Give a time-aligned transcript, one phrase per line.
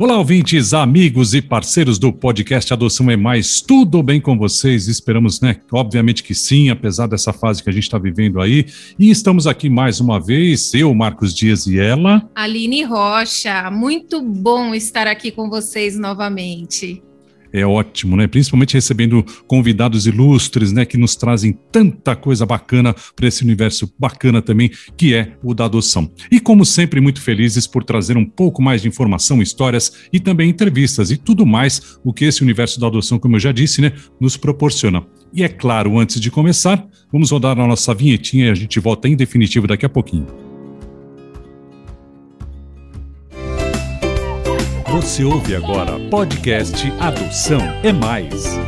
[0.00, 3.60] Olá, ouvintes, amigos e parceiros do podcast Adoção é Mais.
[3.60, 4.86] Tudo bem com vocês?
[4.86, 5.56] Esperamos, né?
[5.72, 8.66] Obviamente que sim, apesar dessa fase que a gente está vivendo aí.
[8.96, 12.22] E estamos aqui mais uma vez, eu, Marcos Dias e ela.
[12.32, 13.68] Aline Rocha.
[13.72, 17.02] Muito bom estar aqui com vocês novamente
[17.52, 18.26] é ótimo, né?
[18.26, 20.84] Principalmente recebendo convidados ilustres, né?
[20.84, 25.64] Que nos trazem tanta coisa bacana para esse universo bacana também, que é o da
[25.64, 26.10] adoção.
[26.30, 30.50] E como sempre, muito felizes por trazer um pouco mais de informação, histórias e também
[30.50, 33.92] entrevistas e tudo mais o que esse universo da adoção, como eu já disse, né?
[34.20, 35.04] Nos proporciona.
[35.32, 39.08] E é claro, antes de começar, vamos rodar a nossa vinhetinha e a gente volta
[39.08, 40.47] em definitivo daqui a pouquinho.
[44.98, 48.58] Você ouve agora podcast Adoção é Mais.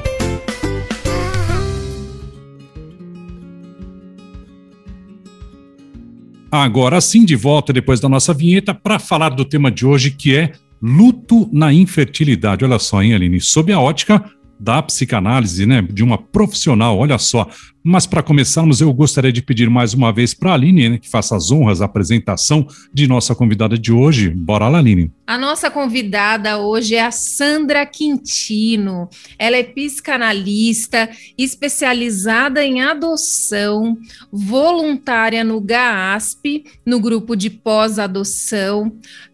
[6.49, 10.37] Agora sim, de volta depois da nossa vinheta para falar do tema de hoje que
[10.37, 12.65] é luto na infertilidade.
[12.65, 13.41] Olha só, hein, Aline?
[13.41, 14.25] Sob a ótica
[14.61, 17.49] da psicanálise, né, de uma profissional, olha só.
[17.83, 21.09] Mas para começarmos, eu gostaria de pedir mais uma vez para a Aline, né, que
[21.09, 24.29] faça as honras, a apresentação de nossa convidada de hoje.
[24.29, 25.11] Bora lá, Aline.
[25.27, 29.09] A nossa convidada hoje é a Sandra Quintino.
[29.39, 33.97] Ela é psicanalista, especializada em adoção,
[34.31, 38.93] voluntária no GAASP, no grupo de pós-adoção,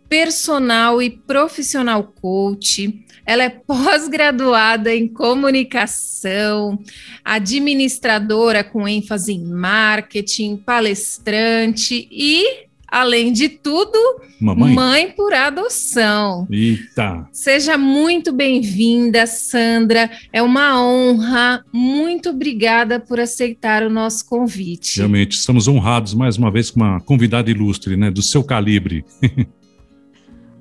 [0.08, 6.78] personal e profissional coach ela é pós-graduada em comunicação,
[7.24, 13.98] administradora com ênfase em marketing, palestrante e além de tudo,
[14.40, 14.72] Mamãe.
[14.72, 16.46] mãe por adoção.
[16.48, 17.28] Eita!
[17.32, 20.08] Seja muito bem-vinda, Sandra.
[20.32, 21.64] É uma honra.
[21.72, 24.98] Muito obrigada por aceitar o nosso convite.
[24.98, 29.04] Realmente, estamos honrados mais uma vez com uma convidada ilustre, né, do seu calibre.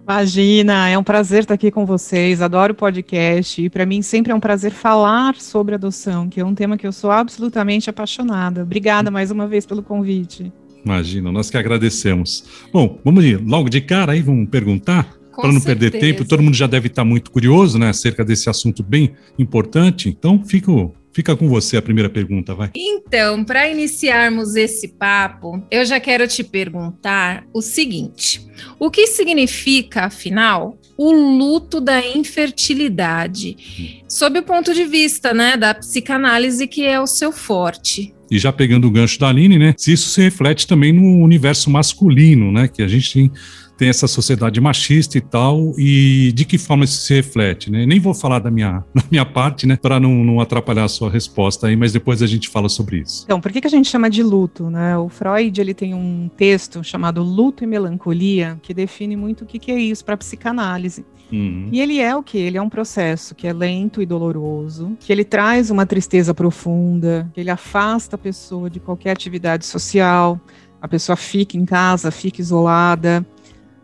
[0.08, 2.40] Imagina, é um prazer estar aqui com vocês.
[2.40, 6.46] Adoro o podcast e para mim sempre é um prazer falar sobre adoção, que é
[6.46, 8.62] um tema que eu sou absolutamente apaixonada.
[8.62, 10.54] Obrigada mais uma vez pelo convite.
[10.86, 12.46] Imagina, nós que agradecemos.
[12.72, 16.24] Bom, vamos ir logo de cara aí, vamos perguntar para não perder tempo.
[16.24, 20.08] Todo mundo já deve estar muito curioso, né, acerca desse assunto bem importante.
[20.08, 22.72] Então, fico Fica com você a primeira pergunta, vai.
[22.76, 28.46] Então, para iniciarmos esse papo, eu já quero te perguntar o seguinte:
[28.78, 35.74] o que significa, afinal, o luto da infertilidade, sob o ponto de vista, né, da
[35.74, 38.14] psicanálise que é o seu forte?
[38.30, 39.74] E já pegando o gancho da Aline, né?
[39.78, 42.68] Se isso se reflete também no universo masculino, né?
[42.68, 43.32] Que a gente tem
[43.78, 47.86] tem essa sociedade machista e tal, e de que forma isso se reflete, né?
[47.86, 51.10] Nem vou falar da minha, da minha parte, né, para não, não atrapalhar a sua
[51.10, 53.24] resposta aí, mas depois a gente fala sobre isso.
[53.26, 54.98] Então, por que, que a gente chama de luto, né?
[54.98, 59.60] O Freud, ele tem um texto chamado Luto e Melancolia, que define muito o que,
[59.60, 61.06] que é isso para psicanálise.
[61.32, 61.70] Uhum.
[61.72, 62.38] E ele é o que?
[62.38, 67.30] Ele é um processo que é lento e doloroso, que ele traz uma tristeza profunda,
[67.34, 70.40] que ele afasta a pessoa de qualquer atividade social,
[70.82, 73.26] a pessoa fica em casa, fica isolada,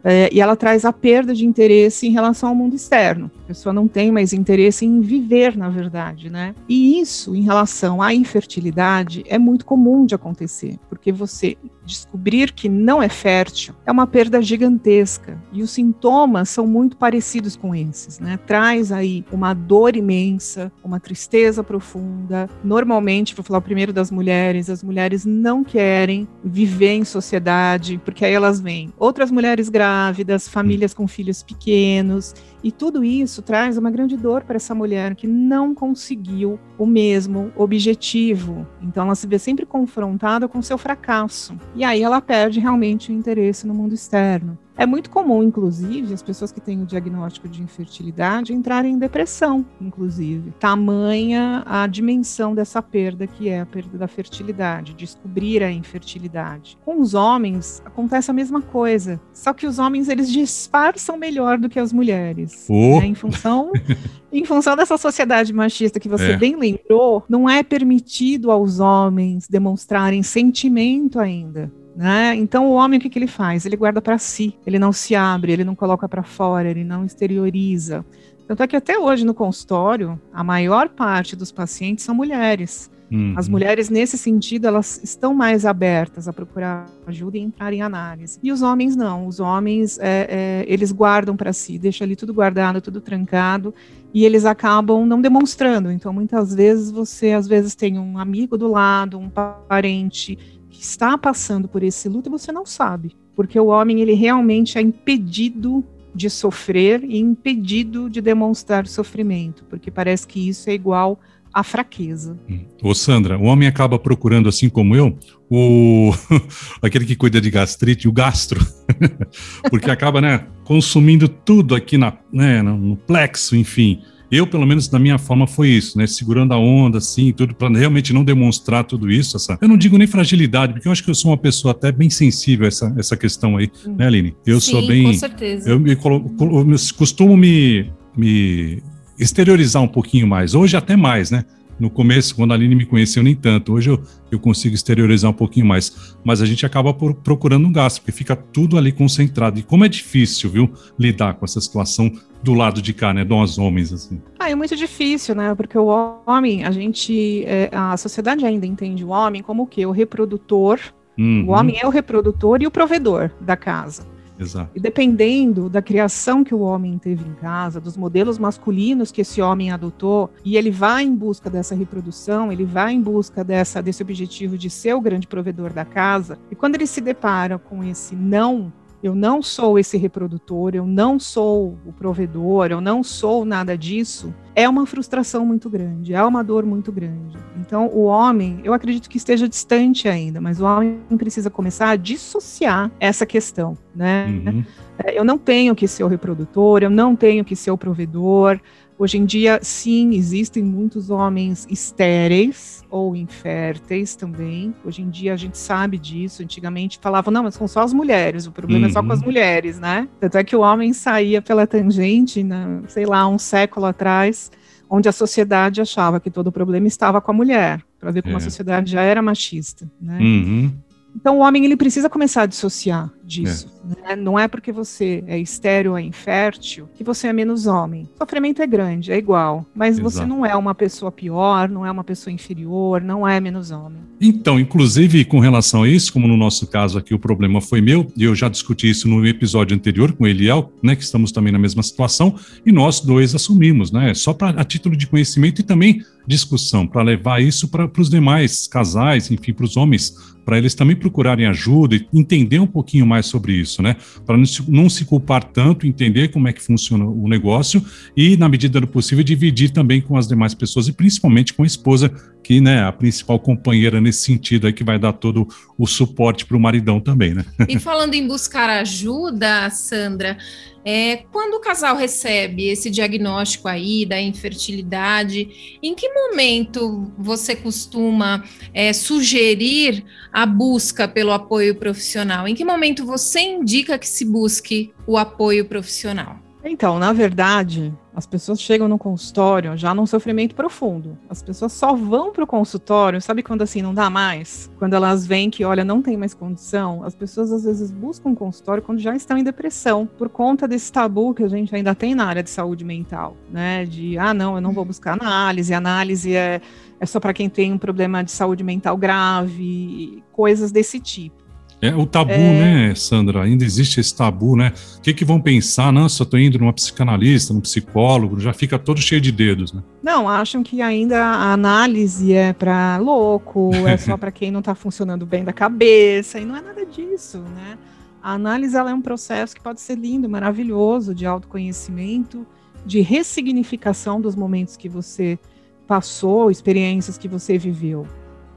[0.03, 3.29] é, e ela traz a perda de interesse em relação ao mundo externo.
[3.43, 6.55] A pessoa não tem mais interesse em viver, na verdade, né?
[6.67, 12.69] E isso, em relação à infertilidade, é muito comum de acontecer, porque você descobrir que
[12.69, 18.19] não é fértil é uma perda gigantesca e os sintomas são muito parecidos com esses,
[18.19, 18.39] né?
[18.45, 22.49] Traz aí uma dor imensa, uma tristeza profunda.
[22.63, 28.33] Normalmente, vou falar primeiro das mulheres, as mulheres não querem viver em sociedade, porque aí
[28.33, 34.15] elas vêm outras mulheres grávidas, famílias com filhos pequenos, e tudo isso traz uma grande
[34.15, 38.67] dor para essa mulher que não conseguiu o mesmo objetivo.
[38.81, 41.57] Então ela se vê sempre confrontada com seu fracasso.
[41.75, 44.57] E aí ela perde realmente o interesse no mundo externo.
[44.77, 49.65] É muito comum, inclusive, as pessoas que têm o diagnóstico de infertilidade entrarem em depressão,
[49.79, 50.51] inclusive.
[50.59, 56.77] Tamanha a dimensão dessa perda que é a perda da fertilidade, descobrir a infertilidade.
[56.83, 61.69] Com os homens acontece a mesma coisa, só que os homens eles disfarçam melhor do
[61.69, 62.65] que as mulheres.
[62.69, 62.99] Oh.
[62.99, 63.07] Né?
[63.07, 63.71] Em função
[64.31, 66.37] em função dessa sociedade machista que você é.
[66.37, 71.71] bem lembrou, não é permitido aos homens demonstrarem sentimento ainda.
[71.95, 72.35] Né?
[72.35, 73.65] Então o homem o que, que ele faz?
[73.65, 77.05] Ele guarda para si, ele não se abre, ele não coloca para fora, ele não
[77.05, 78.05] exterioriza.
[78.47, 82.89] Tanto é que até hoje no consultório, a maior parte dos pacientes são mulheres.
[83.11, 83.33] Uhum.
[83.35, 88.39] As mulheres, nesse sentido, elas estão mais abertas a procurar ajuda e entrar em análise.
[88.41, 89.27] E os homens não.
[89.27, 93.73] Os homens, é, é, eles guardam para si, deixam ali tudo guardado, tudo trancado,
[94.13, 95.91] e eles acabam não demonstrando.
[95.91, 100.39] Então, muitas vezes, você, às vezes, tem um amigo do lado, um parente
[100.81, 104.81] está passando por esse luto e você não sabe, porque o homem ele realmente é
[104.81, 105.83] impedido
[106.13, 111.19] de sofrer e impedido de demonstrar sofrimento, porque parece que isso é igual
[111.53, 112.37] à fraqueza.
[112.49, 112.65] Hum.
[112.81, 115.17] Ô Sandra, o homem acaba procurando, assim como eu,
[115.49, 116.11] o
[116.81, 118.65] aquele que cuida de gastrite, o gastro,
[119.69, 124.01] porque acaba, né, consumindo tudo aqui na, né, no plexo, enfim.
[124.31, 126.07] Eu, pelo menos, da minha forma, foi isso, né?
[126.07, 129.35] Segurando a onda, assim, tudo, para realmente não demonstrar tudo isso.
[129.35, 129.57] Essa...
[129.61, 132.09] Eu não digo nem fragilidade, porque eu acho que eu sou uma pessoa até bem
[132.09, 133.95] sensível a essa, essa questão aí, hum.
[133.97, 134.33] né, Aline?
[134.45, 135.03] Eu Sim, sou bem.
[135.03, 135.69] Com certeza.
[135.69, 138.81] Eu, me, eu costumo me, me
[139.19, 140.55] exteriorizar um pouquinho mais.
[140.55, 141.43] Hoje, até mais, né?
[141.81, 143.73] No começo, quando a Aline me conheceu, nem tanto.
[143.73, 143.99] Hoje eu,
[144.31, 146.15] eu consigo exteriorizar um pouquinho mais.
[146.23, 149.57] Mas a gente acaba por, procurando um gasto, porque fica tudo ali concentrado.
[149.59, 152.11] E como é difícil, viu, lidar com essa situação
[152.43, 153.23] do lado de cá, né?
[153.23, 154.21] Nós homens, assim.
[154.37, 155.55] Ah, é muito difícil, né?
[155.55, 157.43] Porque o homem, a gente.
[157.47, 159.83] É, a sociedade ainda entende o homem como o quê?
[159.83, 160.79] O reprodutor.
[161.17, 161.45] Uhum.
[161.47, 164.05] O homem é o reprodutor e o provedor da casa.
[164.41, 164.71] Exato.
[164.75, 169.41] E dependendo da criação que o homem teve em casa, dos modelos masculinos que esse
[169.41, 174.01] homem adotou, e ele vai em busca dessa reprodução, ele vai em busca dessa, desse
[174.01, 178.15] objetivo de ser o grande provedor da casa, e quando ele se depara com esse
[178.15, 178.73] não
[179.03, 184.33] eu não sou esse reprodutor, eu não sou o provedor, eu não sou nada disso,
[184.55, 187.37] é uma frustração muito grande, é uma dor muito grande.
[187.59, 191.95] Então, o homem, eu acredito que esteja distante ainda, mas o homem precisa começar a
[191.95, 194.25] dissociar essa questão, né?
[194.27, 194.63] Uhum.
[195.03, 198.59] É, eu não tenho que ser o reprodutor, eu não tenho que ser o provedor,
[199.01, 204.75] Hoje em dia, sim, existem muitos homens estéreis ou inférteis também.
[204.85, 206.43] Hoje em dia a gente sabe disso.
[206.43, 208.91] Antigamente falavam, não, mas são só as mulheres, o problema uhum.
[208.91, 209.25] é só com as uhum.
[209.25, 210.07] mulheres, né?
[210.19, 214.51] Tanto é que o homem saía pela tangente, na, sei lá, um século atrás,
[214.87, 218.35] onde a sociedade achava que todo o problema estava com a mulher, para ver como
[218.35, 218.37] é.
[218.37, 220.19] a sociedade já era machista, né?
[220.19, 220.71] Uhum.
[221.15, 223.67] Então o homem ele precisa começar a dissociar disso.
[223.89, 224.09] É.
[224.09, 224.15] Né?
[224.15, 228.07] Não é porque você é estéreo ou é infértil que você é menos homem.
[228.15, 229.65] O sofrimento é grande, é igual.
[229.73, 230.09] Mas Exato.
[230.09, 234.01] você não é uma pessoa pior, não é uma pessoa inferior, não é menos homem.
[234.19, 238.07] Então, inclusive com relação a isso, como no nosso caso aqui o problema foi meu,
[238.15, 241.57] e eu já discuti isso no episódio anterior com Eliel, né, que estamos também na
[241.57, 242.35] mesma situação,
[242.65, 247.01] e nós dois assumimos, né, só para a título de conhecimento e também discussão, para
[247.01, 250.13] levar isso para os demais casais, enfim, para os homens,
[250.45, 253.95] para eles também procurarem ajuda e entender um pouquinho mais sobre isso, né?
[254.25, 257.83] Para não, não se culpar tanto, entender como é que funciona o negócio
[258.15, 261.67] e, na medida do possível, dividir também com as demais pessoas e principalmente com a
[261.67, 262.11] esposa,
[262.43, 265.47] que né, a principal companheira nesse sentido aí que vai dar todo
[265.77, 267.45] o suporte para o maridão também, né?
[267.67, 270.37] E falando em buscar ajuda, Sandra,
[270.83, 278.43] é, quando o casal recebe esse diagnóstico aí da infertilidade, em que momento você costuma
[278.73, 282.47] é, sugerir a busca pelo apoio profissional?
[282.47, 286.50] Em que momento você indica que se busque o apoio profissional?
[286.63, 291.17] Então, na verdade, as pessoas chegam no consultório já num sofrimento profundo.
[291.29, 294.69] As pessoas só vão para o consultório, sabe quando assim não dá mais?
[294.77, 298.35] Quando elas veem que, olha, não tem mais condição, as pessoas às vezes buscam um
[298.35, 302.13] consultório quando já estão em depressão, por conta desse tabu que a gente ainda tem
[302.13, 303.85] na área de saúde mental, né?
[303.85, 306.61] De, ah, não, eu não vou buscar análise, análise é,
[306.99, 311.40] é só para quem tem um problema de saúde mental grave, coisas desse tipo.
[311.81, 312.37] É o tabu, é...
[312.37, 313.41] né, Sandra?
[313.41, 314.71] Ainda existe esse tabu, né?
[314.97, 315.91] O que, que vão pensar?
[315.91, 319.81] Nossa, eu tô indo numa psicanalista, num psicólogo, já fica todo cheio de dedos, né?
[320.03, 324.75] Não, acham que ainda a análise é para louco, é só para quem não tá
[324.75, 327.77] funcionando bem da cabeça, e não é nada disso, né?
[328.21, 332.45] A análise ela é um processo que pode ser lindo, maravilhoso, de autoconhecimento,
[332.85, 335.39] de ressignificação dos momentos que você
[335.87, 338.05] passou, experiências que você viveu.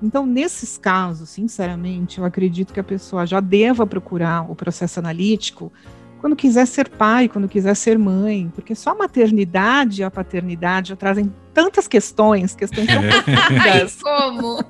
[0.04, 5.72] Então, nesses casos, sinceramente, eu acredito que a pessoa já deva procurar o processo analítico
[6.20, 10.90] quando quiser ser pai, quando quiser ser mãe, porque só a maternidade e a paternidade
[10.90, 14.62] já trazem tantas questões, questões tão Ai, como?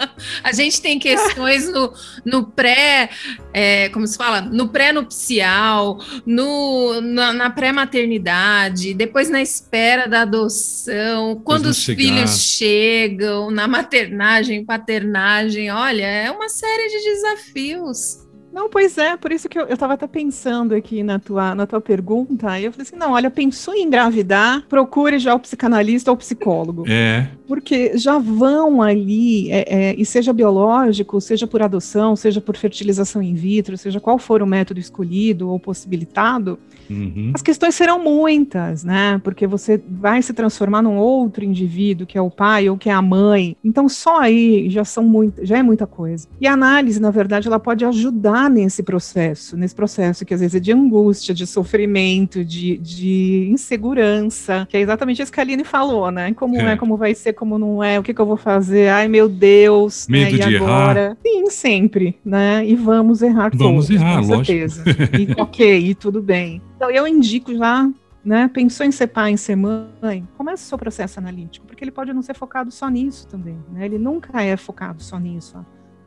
[0.42, 1.92] A gente tem questões no,
[2.24, 3.10] no pré,
[3.52, 11.40] é, como se fala, no pré-nupcial, no, na, na pré-maternidade, depois na espera da adoção,
[11.44, 12.02] quando os chegar.
[12.02, 18.29] filhos chegam, na maternagem, paternagem, olha, é uma série de desafios.
[18.52, 21.80] Não, pois é, por isso que eu, estava até pensando aqui na tua, na tua
[21.80, 26.14] pergunta, e eu falei assim, não, olha, pensou em engravidar, procure já o psicanalista ou
[26.14, 26.84] o psicólogo.
[26.88, 27.28] É.
[27.46, 33.22] Porque já vão ali, é, é, e seja biológico, seja por adoção, seja por fertilização
[33.22, 37.32] in vitro, seja qual for o método escolhido ou possibilitado, uhum.
[37.34, 39.20] as questões serão muitas, né?
[39.22, 42.92] Porque você vai se transformar num outro indivíduo, que é o pai ou que é
[42.92, 43.56] a mãe.
[43.64, 46.28] Então, só aí já são muito, já é muita coisa.
[46.40, 50.40] E a análise, na verdade, ela pode ajudar está nesse processo, nesse processo que às
[50.40, 55.42] vezes é de angústia, de sofrimento, de, de insegurança, que é exatamente isso que a
[55.42, 56.32] Aline falou, né?
[56.32, 56.72] Como é.
[56.72, 59.28] é, como vai ser, como não é, o que, que eu vou fazer, ai meu
[59.28, 60.24] Deus, né?
[60.24, 60.46] medo né?
[60.46, 61.00] de agora?
[61.00, 61.16] Errar.
[61.22, 62.64] Sim, sempre, né?
[62.64, 64.84] E vamos errar Vamos todos, errar, com certeza.
[65.18, 66.62] E ok, e tudo bem.
[66.76, 67.88] Então eu indico já
[68.22, 71.90] né, pensou em ser pai, em ser mãe, comece o seu processo analítico, porque ele
[71.90, 73.86] pode não ser focado só nisso também, né?
[73.86, 75.56] Ele nunca é focado só nisso.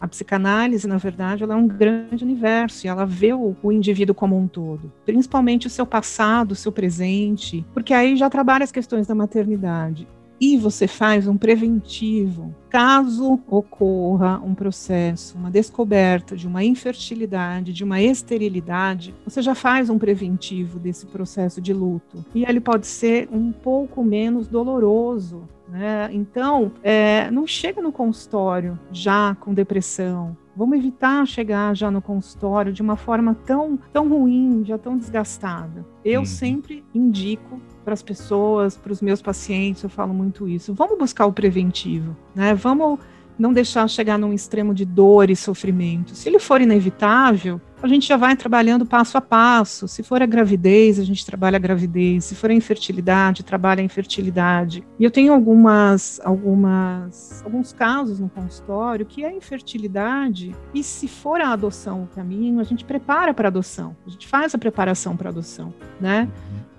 [0.03, 4.13] A psicanálise, na verdade, ela é um grande universo e ela vê o, o, indivíduo
[4.13, 8.72] como um todo, principalmente o seu passado, o seu presente, porque aí já trabalha as
[8.72, 10.05] questões da maternidade
[10.41, 12.53] e você faz um preventivo.
[12.69, 19.89] Caso ocorra um processo, uma descoberta de uma infertilidade, de uma esterilidade, você já faz
[19.89, 22.25] um preventivo desse processo de luto.
[22.36, 25.48] E ele pode ser um pouco menos doloroso.
[25.74, 26.08] Né?
[26.13, 32.72] Então, é, não chega no consultório já com depressão, Vamos evitar chegar já no consultório
[32.72, 35.84] de uma forma tão, tão ruim, já tão desgastada.
[36.06, 36.25] Eu uhum.
[36.27, 40.72] sempre indico para as pessoas, para os meus pacientes, eu falo muito isso.
[40.72, 42.53] Vamos buscar o preventivo, né?
[42.53, 43.00] Vamos
[43.38, 46.15] não deixar chegar num extremo de dor e sofrimento.
[46.15, 49.89] Se ele for inevitável, a gente já vai trabalhando passo a passo.
[49.89, 52.23] Se for a gravidez, a gente trabalha a gravidez.
[52.23, 54.85] Se for a infertilidade, trabalha a infertilidade.
[54.97, 60.55] E eu tenho algumas, algumas, alguns casos no consultório que é infertilidade.
[60.73, 63.93] E se for a adoção o caminho, a gente prepara para adoção.
[64.07, 66.29] A gente faz a preparação para adoção, né?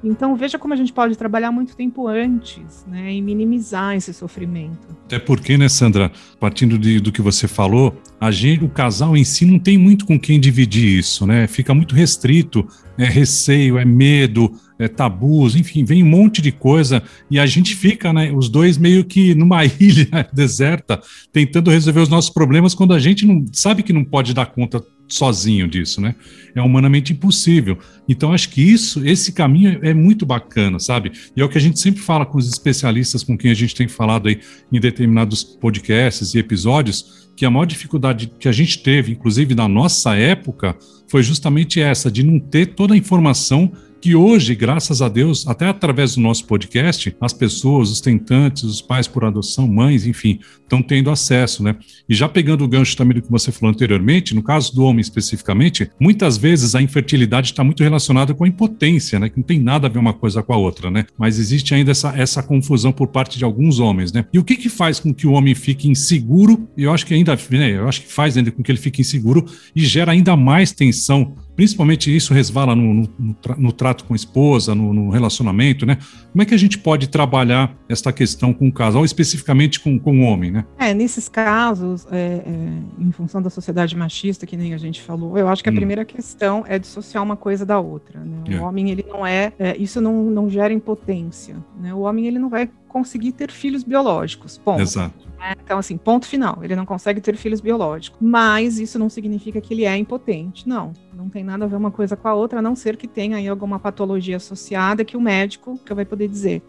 [0.04, 4.86] Então veja como a gente pode trabalhar muito tempo antes, né, e minimizar esse sofrimento.
[5.06, 9.24] Até porque, né, Sandra, partindo de, do que você falou, a gente, o casal em
[9.24, 11.46] si não tem muito com quem dividir isso, né?
[11.46, 17.02] Fica muito restrito, é receio, é medo, é tabus, enfim, vem um monte de coisa
[17.30, 21.00] e a gente fica, né, os dois meio que numa ilha deserta,
[21.32, 24.84] tentando resolver os nossos problemas quando a gente não sabe que não pode dar conta
[25.08, 26.14] sozinho disso, né?
[26.54, 27.78] É humanamente impossível.
[28.08, 31.12] Então acho que isso, esse caminho é muito bacana, sabe?
[31.36, 33.74] E é o que a gente sempre fala com os especialistas com quem a gente
[33.74, 34.40] tem falado aí
[34.72, 39.66] em determinados podcasts e episódios, que a maior dificuldade que a gente teve, inclusive na
[39.66, 40.76] nossa época,
[41.08, 43.72] foi justamente essa de não ter toda a informação
[44.04, 48.82] que hoje, graças a Deus, até através do nosso podcast, as pessoas, os tentantes, os
[48.82, 51.74] pais por adoção, mães, enfim, estão tendo acesso, né?
[52.06, 55.00] E já pegando o gancho também do que você falou anteriormente, no caso do homem
[55.00, 59.30] especificamente, muitas vezes a infertilidade está muito relacionada com a impotência, né?
[59.30, 61.06] Que não tem nada a ver uma coisa com a outra, né?
[61.16, 64.26] Mas existe ainda essa, essa confusão por parte de alguns homens, né?
[64.34, 66.68] E o que que faz com que o homem fique inseguro?
[66.76, 69.46] Eu acho que ainda, né, eu acho que faz ainda com que ele fique inseguro
[69.74, 74.74] e gera ainda mais tensão Principalmente isso resvala no, no, no trato com a esposa,
[74.74, 75.98] no, no, relacionamento, né?
[76.32, 80.20] Como é que a gente pode trabalhar esta questão com o casal, especificamente com, com
[80.20, 80.64] o homem, né?
[80.78, 85.38] É, nesses casos, é, é, em função da sociedade machista, que nem a gente falou,
[85.38, 85.76] eu acho que a hum.
[85.76, 88.42] primeira questão é dissociar uma coisa da outra, né?
[88.48, 88.60] O é.
[88.60, 91.94] homem, ele não é, é, isso não, não gera impotência, né?
[91.94, 94.80] O homem, ele não vai conseguir ter filhos biológicos, ponto.
[94.80, 95.26] Exato.
[95.36, 95.54] Né?
[95.62, 96.60] Então, assim, ponto final.
[96.62, 98.18] Ele não consegue ter filhos biológicos.
[98.20, 100.68] Mas isso não significa que ele é impotente.
[100.68, 100.92] Não.
[101.14, 103.36] Não tem nada a ver uma coisa com a outra, a não ser que tenha
[103.36, 106.62] aí alguma patologia associada que o médico que vai poder dizer.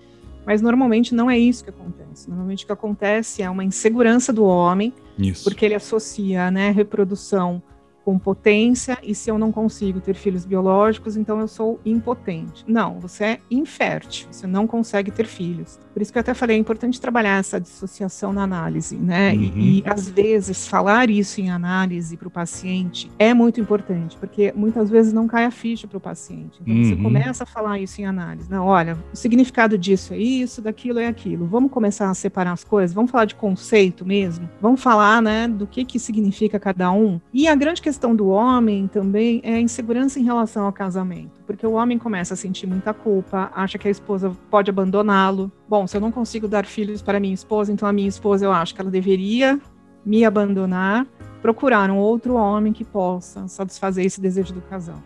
[0.46, 2.30] Mas normalmente não é isso que acontece.
[2.30, 5.44] Normalmente o que acontece é uma insegurança do homem, isso.
[5.44, 7.62] porque ele associa né, reprodução
[8.06, 12.64] com potência e se eu não consigo ter filhos biológicos, então eu sou impotente.
[12.68, 15.80] Não, você é infértil, você não consegue ter filhos.
[15.92, 19.34] Por isso que eu até falei, é importante trabalhar essa dissociação na análise, né?
[19.34, 19.42] Uhum.
[19.42, 24.54] E, e, às vezes falar isso em análise para o paciente é muito importante, porque
[24.56, 26.60] muitas vezes não cai a ficha para o paciente.
[26.62, 26.84] Então uhum.
[26.84, 28.52] você começa a falar isso em análise.
[28.52, 31.48] Não, olha, o significado disso é isso, daquilo é aquilo.
[31.48, 35.66] Vamos começar a separar as coisas, vamos falar de conceito mesmo, vamos falar, né, do
[35.66, 37.20] que que significa cada um.
[37.34, 41.40] E a grande questão questão do homem também é a insegurança em relação ao casamento,
[41.48, 45.50] porque o homem começa a sentir muita culpa, acha que a esposa pode abandoná-lo.
[45.66, 48.52] Bom, se eu não consigo dar filhos para minha esposa, então a minha esposa eu
[48.52, 49.58] acho que ela deveria
[50.06, 51.08] me abandonar,
[51.42, 55.02] procurar um outro homem que possa satisfazer esse desejo do casal.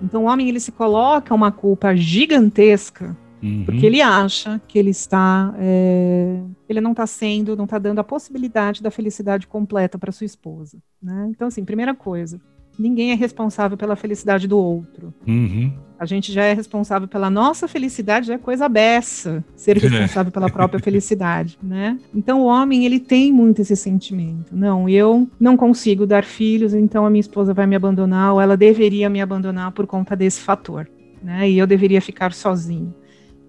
[0.00, 3.64] Então o homem ele se coloca uma culpa gigantesca Uhum.
[3.64, 8.04] Porque ele acha que ele está, é, ele não está sendo, não está dando a
[8.04, 10.78] possibilidade da felicidade completa para sua esposa.
[11.02, 11.26] Né?
[11.30, 12.40] Então, assim, primeira coisa,
[12.78, 15.12] ninguém é responsável pela felicidade do outro.
[15.26, 15.72] Uhum.
[15.98, 20.50] A gente já é responsável pela nossa felicidade, já é coisa beça ser responsável pela
[20.50, 21.98] própria felicidade, né?
[22.14, 24.54] Então o homem, ele tem muito esse sentimento.
[24.54, 28.56] Não, eu não consigo dar filhos, então a minha esposa vai me abandonar, ou ela
[28.56, 30.88] deveria me abandonar por conta desse fator,
[31.22, 31.48] né?
[31.48, 32.92] E eu deveria ficar sozinho.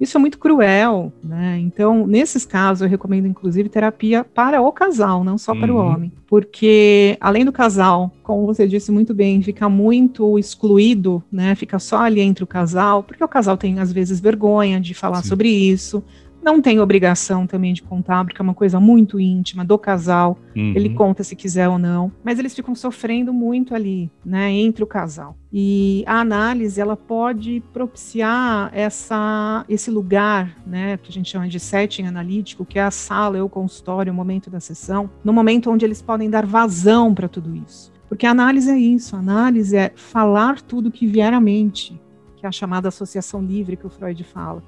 [0.04, 1.58] Isso é muito cruel, né?
[1.62, 5.94] Então, nesses casos, eu recomendo inclusive terapia para o casal, não só para o uhum.
[5.94, 11.56] homem, porque além do casal, como você disse muito bem, ficar muito excluído, né?
[11.56, 15.22] Fica só ali entre o casal, porque o casal tem às vezes vergonha de falar
[15.22, 15.30] Sim.
[15.30, 16.04] sobre isso
[16.44, 20.38] não tem obrigação também de contar, porque é uma coisa muito íntima do casal.
[20.56, 20.74] Uhum.
[20.76, 24.88] Ele conta se quiser ou não, mas eles ficam sofrendo muito ali, né, entre o
[24.88, 25.38] casal.
[25.52, 31.60] E a análise ela pode propiciar essa esse lugar, né, que a gente chama de
[31.60, 35.72] setting analítico, que é a sala, é o consultório, o momento da sessão, no momento
[35.72, 37.92] onde eles podem dar vazão para tudo isso.
[38.10, 42.00] Porque a análise é isso, a análise é falar tudo que vier à mente,
[42.36, 44.62] que é a chamada associação livre que o Freud fala.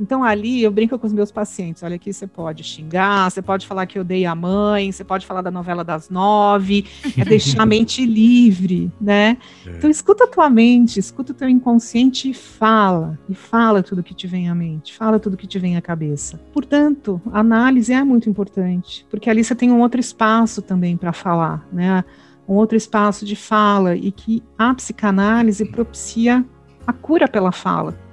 [0.00, 1.82] Então ali eu brinco com os meus pacientes.
[1.82, 5.26] Olha aqui, você pode xingar, você pode falar que eu odeio a mãe, você pode
[5.26, 6.86] falar da novela das nove,
[7.16, 9.38] é deixar a mente livre, né?
[9.66, 9.70] É.
[9.70, 13.18] Então escuta a tua mente, escuta o teu inconsciente e fala.
[13.28, 16.40] E fala tudo que te vem à mente, fala tudo que te vem à cabeça.
[16.52, 21.12] Portanto, a análise é muito importante, porque ali você tem um outro espaço também para
[21.12, 22.04] falar, né?
[22.48, 26.44] Um outro espaço de fala e que a psicanálise propicia
[26.86, 28.05] a cura pela fala.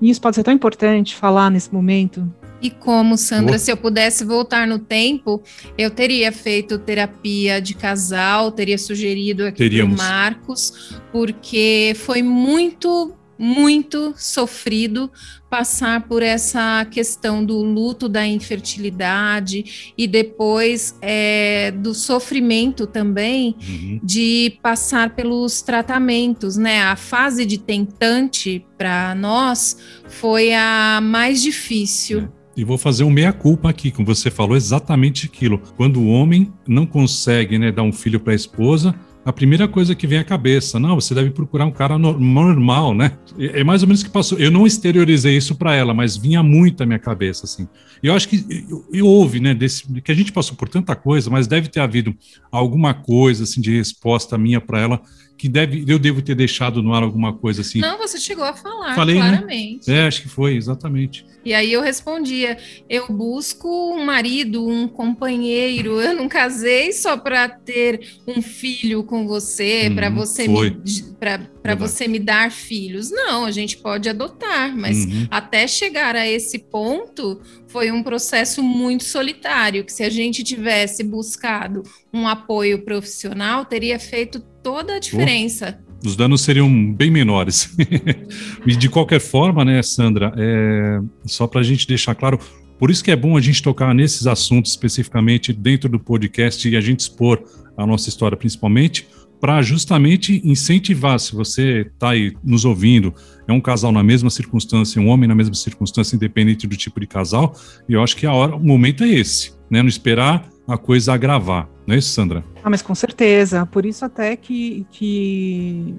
[0.00, 2.28] E isso pode ser tão importante falar nesse momento.
[2.60, 5.42] E como, Sandra, se eu pudesse voltar no tempo,
[5.76, 13.14] eu teria feito terapia de casal, teria sugerido aqui para o Marcos, porque foi muito
[13.38, 15.10] muito sofrido
[15.48, 24.00] passar por essa questão do luto da infertilidade e depois é, do sofrimento também uhum.
[24.02, 26.82] de passar pelos tratamentos, né?
[26.82, 29.76] A fase de tentante para nós
[30.08, 32.20] foi a mais difícil.
[32.40, 32.44] É.
[32.56, 35.60] E vou fazer um meia-culpa aqui, como você falou, exatamente aquilo.
[35.76, 39.94] Quando o homem não consegue né, dar um filho para a esposa, a primeira coisa
[39.94, 43.12] que vem à cabeça, não, você deve procurar um cara normal, né?
[43.38, 44.38] É mais ou menos que passou.
[44.38, 47.66] Eu não exteriorizei isso para ela, mas vinha muito à minha cabeça, assim.
[48.02, 48.44] E eu acho que
[48.92, 52.14] e houve, né, desse, que a gente passou por tanta coisa, mas deve ter havido
[52.52, 55.00] alguma coisa, assim, de resposta minha para ela
[55.36, 57.80] que deve, eu devo ter deixado no ar alguma coisa assim.
[57.80, 59.28] Não, você chegou a falar, Falei, né?
[59.28, 59.90] claramente.
[59.90, 59.98] Né?
[59.98, 61.26] É, acho que foi, exatamente.
[61.44, 62.56] E aí eu respondia:
[62.88, 66.00] eu busco um marido, um companheiro.
[66.00, 70.70] Eu não casei só para ter um filho com você, para uhum, você foi.
[70.70, 71.14] me
[71.62, 73.10] para você me dar filhos.
[73.10, 75.26] Não, a gente pode adotar, mas uhum.
[75.30, 77.40] até chegar a esse ponto
[77.74, 81.82] foi um processo muito solitário, que se a gente tivesse buscado
[82.12, 85.82] um apoio profissional, teria feito toda a diferença.
[86.04, 87.74] Oh, os danos seriam bem menores.
[88.64, 92.38] e de qualquer forma, né, Sandra, é, só para a gente deixar claro,
[92.78, 96.76] por isso que é bom a gente tocar nesses assuntos especificamente dentro do podcast e
[96.76, 97.42] a gente expor
[97.76, 99.04] a nossa história principalmente,
[99.40, 103.14] para justamente incentivar, se você está aí nos ouvindo,
[103.46, 107.06] é um casal na mesma circunstância, um homem na mesma circunstância, independente do tipo de
[107.06, 107.54] casal,
[107.88, 109.82] e eu acho que a hora, o momento é esse, né?
[109.82, 112.42] Não esperar a coisa agravar, não é isso, Sandra?
[112.62, 115.94] Ah, mas com certeza, por isso até que, que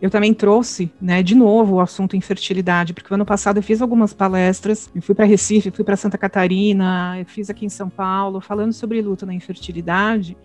[0.00, 4.12] eu também trouxe, né, de novo o assunto infertilidade, porque ano passado eu fiz algumas
[4.12, 8.40] palestras, eu fui para Recife, fui para Santa Catarina, eu fiz aqui em São Paulo,
[8.40, 10.36] falando sobre luta na infertilidade,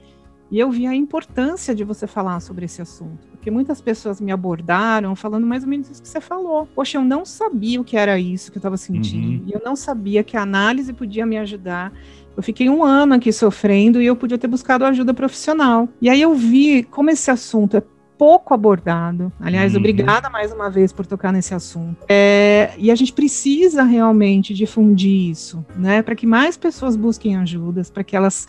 [0.49, 4.31] e eu vi a importância de você falar sobre esse assunto, porque muitas pessoas me
[4.31, 6.67] abordaram falando mais ou menos isso que você falou.
[6.73, 9.47] Poxa, eu não sabia o que era isso que eu estava sentindo, uhum.
[9.47, 11.91] e eu não sabia que a análise podia me ajudar.
[12.35, 15.89] Eu fiquei um ano aqui sofrendo e eu podia ter buscado ajuda profissional.
[15.99, 17.83] E aí eu vi como esse assunto é
[18.17, 19.31] pouco abordado.
[19.39, 19.79] Aliás, uhum.
[19.79, 21.97] obrigada mais uma vez por tocar nesse assunto.
[22.09, 27.89] É, e a gente precisa realmente difundir isso, né, para que mais pessoas busquem ajudas,
[27.89, 28.47] para que elas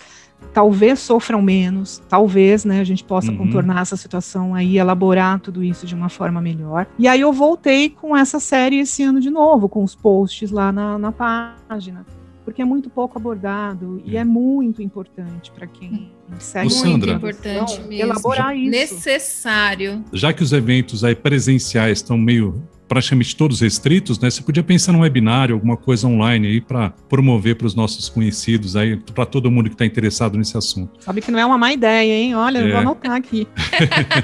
[0.53, 3.39] talvez sofram menos, talvez, né, a gente possa uhum.
[3.39, 6.87] contornar essa situação aí, elaborar tudo isso de uma forma melhor.
[6.99, 10.73] E aí eu voltei com essa série esse ano de novo, com os posts lá
[10.73, 12.05] na, na página,
[12.45, 16.75] porque é muito pouco abordado e é muito importante para quem segue.
[16.75, 17.93] Muito importante mesmo.
[17.93, 18.71] Elaborar isso.
[18.71, 20.05] Necessário.
[20.13, 24.31] Já que os eventos aí presenciais estão meio praticamente todos restritos, né?
[24.31, 28.75] Você podia pensar num webinário, alguma coisa online aí para promover para os nossos conhecidos
[28.75, 30.93] aí, para todo mundo que está interessado nesse assunto.
[31.01, 32.35] Sabe que não é uma má ideia, hein?
[32.35, 32.71] Olha, é.
[32.71, 33.47] vou anotar aqui.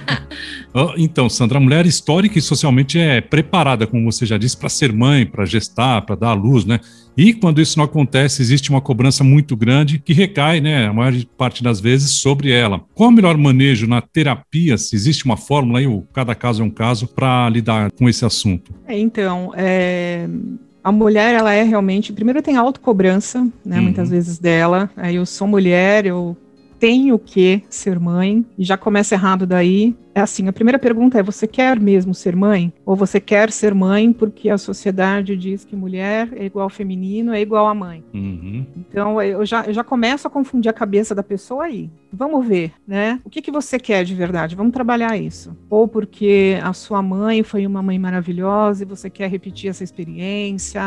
[0.96, 4.92] então, Sandra, a mulher histórica e socialmente é preparada, como você já disse, para ser
[4.92, 6.80] mãe, para gestar, para dar à luz, né?
[7.16, 11.14] E quando isso não acontece, existe uma cobrança muito grande que recai, né, a maior
[11.38, 12.80] parte das vezes, sobre ela.
[12.92, 14.76] Qual o melhor manejo na terapia?
[14.76, 18.53] Se existe uma fórmula aí, cada caso é um caso, para lidar com esse assunto?
[18.86, 20.28] É, então, é,
[20.82, 22.12] a mulher, ela é realmente.
[22.12, 23.84] Primeiro, tem autocobrança, né, uhum.
[23.84, 24.90] muitas vezes dela.
[24.96, 26.36] É, eu sou mulher, eu
[26.84, 31.22] tenho que ser mãe, e já começa errado daí, é assim, a primeira pergunta é:
[31.22, 32.72] você quer mesmo ser mãe?
[32.86, 37.40] Ou você quer ser mãe porque a sociedade diz que mulher é igual feminino, é
[37.40, 38.04] igual a mãe?
[38.14, 38.64] Uhum.
[38.76, 41.90] Então eu já, eu já começo a confundir a cabeça da pessoa aí.
[42.12, 43.20] Vamos ver, né?
[43.24, 44.54] O que, que você quer de verdade?
[44.54, 45.56] Vamos trabalhar isso.
[45.68, 50.80] Ou porque a sua mãe foi uma mãe maravilhosa e você quer repetir essa experiência.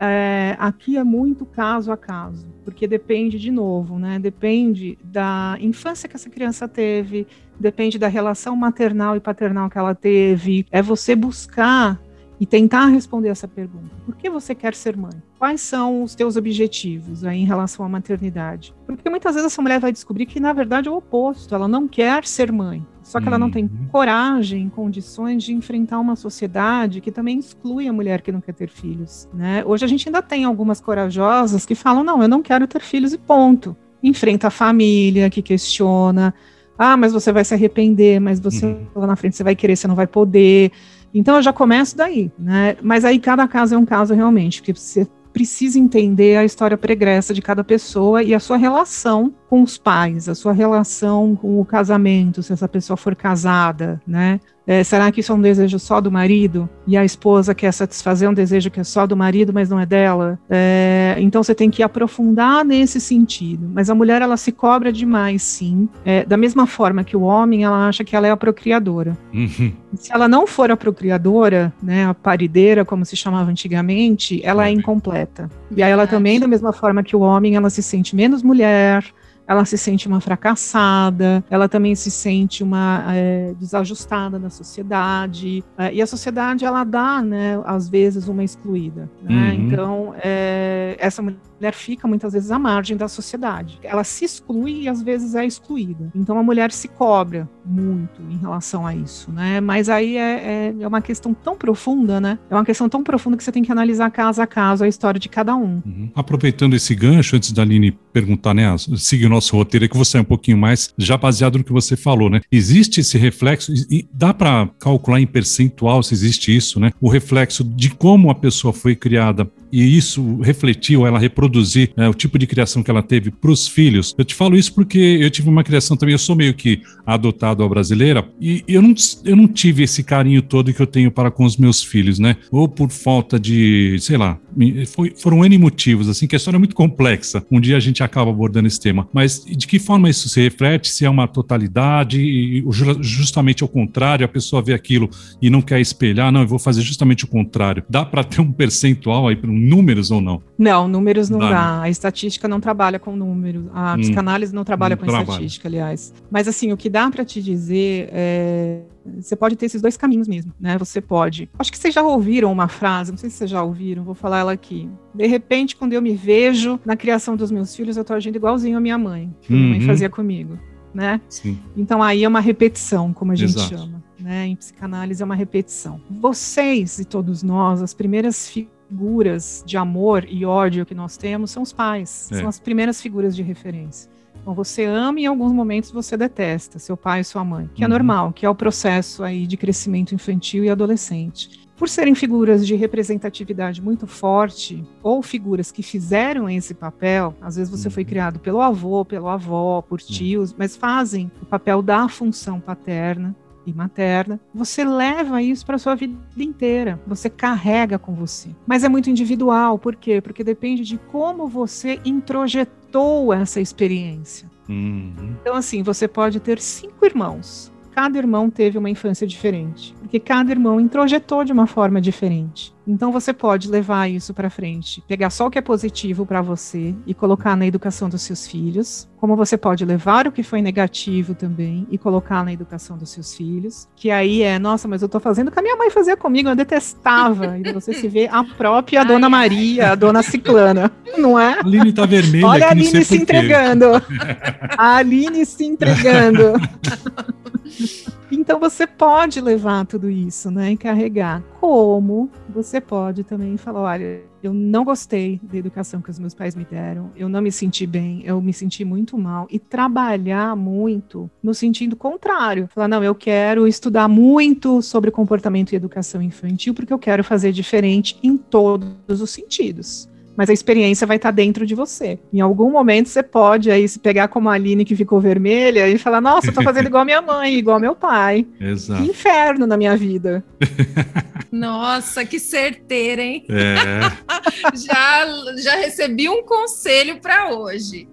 [0.00, 4.18] É, aqui é muito caso a caso, porque depende de novo, né?
[4.18, 7.26] Depende da infância que essa criança teve,
[7.58, 10.66] depende da relação maternal e paternal que ela teve.
[10.70, 11.98] É você buscar
[12.38, 13.96] e tentar responder essa pergunta.
[14.04, 15.14] Por que você quer ser mãe?
[15.38, 18.74] Quais são os teus objetivos aí em relação à maternidade?
[18.86, 21.88] Porque muitas vezes essa mulher vai descobrir que na verdade é o oposto, ela não
[21.88, 22.86] quer ser mãe.
[23.08, 23.88] Só que ela não tem uhum.
[23.90, 28.68] coragem, condições de enfrentar uma sociedade que também exclui a mulher que não quer ter
[28.68, 29.64] filhos, né?
[29.64, 33.14] Hoje a gente ainda tem algumas corajosas que falam: "Não, eu não quero ter filhos
[33.14, 33.74] e ponto".
[34.02, 36.34] Enfrenta a família que questiona,
[36.78, 38.86] ah, mas você vai se arrepender, mas você uhum.
[38.94, 40.70] lá na frente você vai querer, você não vai poder.
[41.12, 42.76] Então eu já começo daí, né?
[42.82, 47.32] Mas aí cada caso é um caso realmente, porque você precisa entender a história pregressa
[47.32, 51.64] de cada pessoa e a sua relação com os pais, a sua relação com o
[51.64, 54.40] casamento, se essa pessoa for casada, né?
[54.68, 56.68] É, será que isso é um desejo só do marido?
[56.86, 59.86] E a esposa quer satisfazer um desejo que é só do marido, mas não é
[59.86, 60.38] dela?
[60.46, 63.66] É, então você tem que aprofundar nesse sentido.
[63.72, 65.88] Mas a mulher, ela se cobra demais, sim.
[66.04, 69.16] É, da mesma forma que o homem, ela acha que ela é a procriadora.
[69.32, 69.72] Uhum.
[69.94, 74.70] Se ela não for a procriadora, né, a parideira, como se chamava antigamente, ela é
[74.70, 75.48] incompleta.
[75.74, 79.02] E aí ela também, da mesma forma que o homem, ela se sente menos mulher,
[79.48, 85.92] ela se sente uma fracassada, ela também se sente uma é, desajustada na sociedade, é,
[85.94, 89.08] e a sociedade ela dá, né, às vezes, uma excluída.
[89.22, 89.52] Né?
[89.52, 89.54] Uhum.
[89.54, 93.78] Então, é, essa mulher mulher fica muitas vezes à margem da sociedade.
[93.82, 96.10] Ela se exclui e às vezes é excluída.
[96.14, 99.60] Então a mulher se cobra muito em relação a isso, né?
[99.60, 102.38] Mas aí é, é, é, uma questão tão profunda, né?
[102.48, 105.18] É uma questão tão profunda que você tem que analisar caso a caso a história
[105.18, 105.82] de cada um.
[105.84, 106.10] Uhum.
[106.14, 108.74] Aproveitando esse gancho, antes da Aline perguntar, né?
[108.96, 111.72] Seguir o nosso roteiro é que você é um pouquinho mais já baseado no que
[111.72, 112.40] você falou, né?
[112.50, 116.92] Existe esse reflexo, e dá para calcular em percentual se existe isso, né?
[117.00, 121.18] O reflexo de como a pessoa foi criada e isso refletiu, ela
[121.48, 124.14] reproduzir né, o tipo de criação que ela teve para os filhos.
[124.16, 127.64] Eu te falo isso porque eu tive uma criação também, eu sou meio que adotado
[127.64, 131.30] à brasileira e eu não, eu não tive esse carinho todo que eu tenho para
[131.30, 132.36] com os meus filhos, né?
[132.50, 134.38] Ou por falta de, sei lá,
[134.86, 137.42] foi, foram N motivos, assim, que a história é muito complexa.
[137.50, 139.08] Um dia a gente acaba abordando esse tema.
[139.12, 140.88] Mas de que forma isso se reflete?
[140.88, 142.64] Se é uma totalidade, e
[143.00, 145.08] justamente ao contrário, a pessoa vê aquilo
[145.40, 147.84] e não quer espelhar, não, eu vou fazer justamente o contrário.
[147.88, 150.42] Dá para ter um percentual aí, números ou não?
[150.58, 151.50] Não, números não dá.
[151.50, 151.76] dá.
[151.76, 151.86] Né?
[151.86, 153.66] A estatística não trabalha com números.
[153.72, 155.30] A hum, psicanálise não trabalha não com trabalha.
[155.30, 156.12] estatística, aliás.
[156.30, 158.80] Mas assim, o que dá para te dizer é
[159.16, 160.76] você pode ter esses dois caminhos mesmo, né?
[160.78, 161.48] Você pode.
[161.58, 164.40] Acho que vocês já ouviram uma frase, não sei se vocês já ouviram, vou falar
[164.40, 164.88] ela aqui.
[165.14, 168.76] De repente, quando eu me vejo na criação dos meus filhos, eu tô agindo igualzinho
[168.76, 169.58] a minha mãe, que uhum.
[169.58, 169.86] minha mãe uhum.
[169.86, 170.58] fazia comigo,
[170.92, 171.20] né?
[171.28, 171.58] Sim.
[171.76, 173.68] Então aí é uma repetição, como a gente Exato.
[173.68, 174.46] chama, né?
[174.46, 176.00] Em psicanálise é uma repetição.
[176.10, 178.48] Vocês e todos nós, as primeiras
[178.88, 182.38] figuras de amor e ódio que nós temos são os pais, é.
[182.38, 184.10] são as primeiras figuras de referência.
[184.40, 187.82] Então você ama e em alguns momentos você detesta seu pai e sua mãe, que
[187.82, 187.92] é uhum.
[187.92, 191.68] é normal, que é o processo aí de crescimento infantil e adolescente.
[191.76, 197.70] Por serem figuras de representatividade muito forte, ou figuras que fizeram esse papel, às vezes
[197.70, 197.94] você uhum.
[197.94, 203.36] foi criado pelo avô, pela avó, por tios, mas fazem o papel da função paterna,
[203.70, 207.00] e materna, você leva isso para sua vida inteira.
[207.06, 208.48] Você carrega com você.
[208.66, 210.20] Mas é muito individual, por quê?
[210.20, 214.48] Porque depende de como você introjetou essa experiência.
[214.68, 215.36] Uhum.
[215.40, 217.72] Então, assim, você pode ter cinco irmãos.
[217.92, 222.72] Cada irmão teve uma infância diferente, porque cada irmão introjetou de uma forma diferente.
[222.88, 226.94] Então você pode levar isso para frente, pegar só o que é positivo para você
[227.06, 231.34] e colocar na educação dos seus filhos, como você pode levar o que foi negativo
[231.34, 235.20] também e colocar na educação dos seus filhos, que aí é, nossa, mas eu tô
[235.20, 237.58] fazendo o que a minha mãe fazia comigo, eu detestava.
[237.58, 241.58] E você se vê a própria ai, Dona Maria, a Dona Ciclana, não é?
[241.58, 242.46] A Aline tá vermelha.
[242.46, 243.86] Olha a Aline se entregando.
[244.78, 246.54] a Aline se entregando.
[248.30, 251.42] Então você pode levar tudo isso, né, e carregar.
[251.60, 256.54] Como você pode também falar, olha, eu não gostei da educação que os meus pais
[256.54, 261.28] me deram, eu não me senti bem, eu me senti muito mal e trabalhar muito
[261.42, 262.68] no sentido contrário.
[262.72, 267.50] Falar, não, eu quero estudar muito sobre comportamento e educação infantil porque eu quero fazer
[267.50, 272.16] diferente em todos os sentidos mas a experiência vai estar tá dentro de você.
[272.32, 275.98] Em algum momento você pode aí se pegar como a Aline que ficou vermelha e
[275.98, 278.46] falar: Nossa, eu tô fazendo igual minha mãe, igual meu pai.
[278.60, 279.02] Exato.
[279.02, 280.44] Que inferno na minha vida.
[281.50, 283.44] Nossa, que certeira, hein?
[283.48, 284.00] É.
[284.78, 288.06] já, já recebi um conselho para hoje.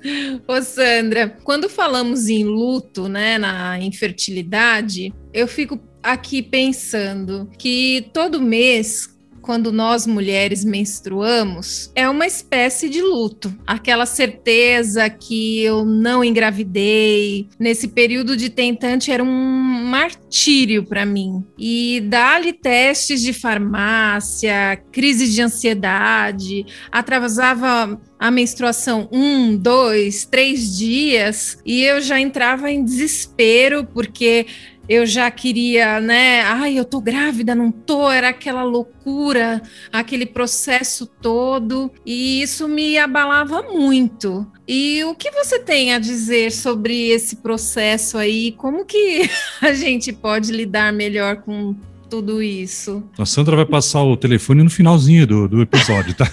[0.47, 8.41] Ô, Sandra, quando falamos em luto, né, na infertilidade, eu fico aqui pensando que todo
[8.41, 9.14] mês
[9.45, 13.55] quando nós mulheres menstruamos é uma espécie de luto.
[13.65, 17.47] Aquela certeza que eu não engravidei.
[17.59, 21.45] Nesse período de tentante era um martírio para mim.
[21.59, 31.59] E dá-lhe testes de farmácia, crise de ansiedade, atravessava a menstruação um, dois, três dias
[31.65, 34.47] e eu já entrava em desespero porque
[34.87, 36.41] eu já queria, né?
[36.41, 42.97] Ai, eu tô grávida, não tô, era aquela loucura, aquele processo todo, e isso me
[42.97, 44.49] abalava muito.
[44.67, 48.51] E o que você tem a dizer sobre esse processo aí?
[48.53, 49.29] Como que
[49.61, 51.75] a gente pode lidar melhor com
[52.15, 53.03] tudo isso.
[53.19, 56.25] A Sandra vai passar o telefone no finalzinho do, do episódio, tá?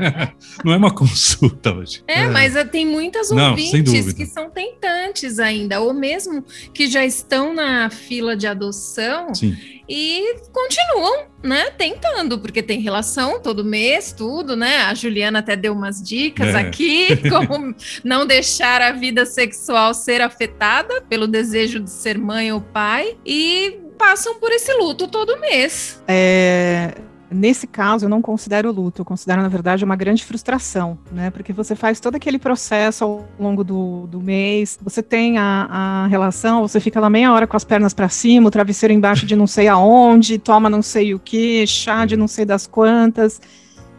[0.64, 2.02] Não é uma consulta hoje.
[2.08, 2.28] É, é.
[2.28, 7.90] mas tem muitas Não, ouvintes que são tentantes ainda, ou mesmo que já estão na
[7.90, 9.34] fila de adoção.
[9.34, 9.54] Sim
[9.88, 14.82] e continuam, né, tentando, porque tem relação todo mês, tudo, né?
[14.82, 16.58] A Juliana até deu umas dicas é.
[16.58, 22.60] aqui, como não deixar a vida sexual ser afetada pelo desejo de ser mãe ou
[22.60, 23.16] pai.
[23.24, 26.02] E passam por esse luto todo mês.
[26.06, 26.94] É,
[27.30, 31.30] Nesse caso, eu não considero luto, eu considero, na verdade, uma grande frustração, né?
[31.30, 36.06] Porque você faz todo aquele processo ao longo do, do mês, você tem a, a
[36.06, 39.36] relação, você fica lá meia hora com as pernas para cima, o travesseiro embaixo de
[39.36, 43.40] não sei aonde, toma não sei o que, chá de não sei das quantas.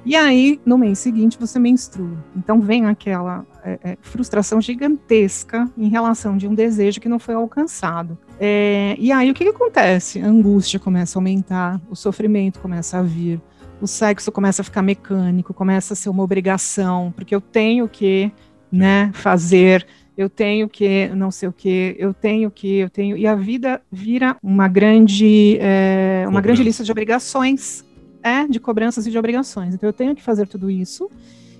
[0.05, 2.17] E aí, no mês seguinte, você menstrua.
[2.35, 7.35] Então, vem aquela é, é, frustração gigantesca em relação de um desejo que não foi
[7.35, 8.17] alcançado.
[8.39, 10.19] É, e aí, o que, que acontece?
[10.21, 13.41] A angústia começa a aumentar, o sofrimento começa a vir,
[13.81, 18.31] o sexo começa a ficar mecânico, começa a ser uma obrigação, porque eu tenho que
[18.71, 19.85] né, fazer
[20.19, 23.15] eu tenho que não sei o que, eu tenho que, eu tenho.
[23.15, 27.85] E a vida vira uma grande, é, uma grande lista de obrigações
[28.23, 29.73] é de cobranças e de obrigações.
[29.73, 31.09] Então eu tenho que fazer tudo isso.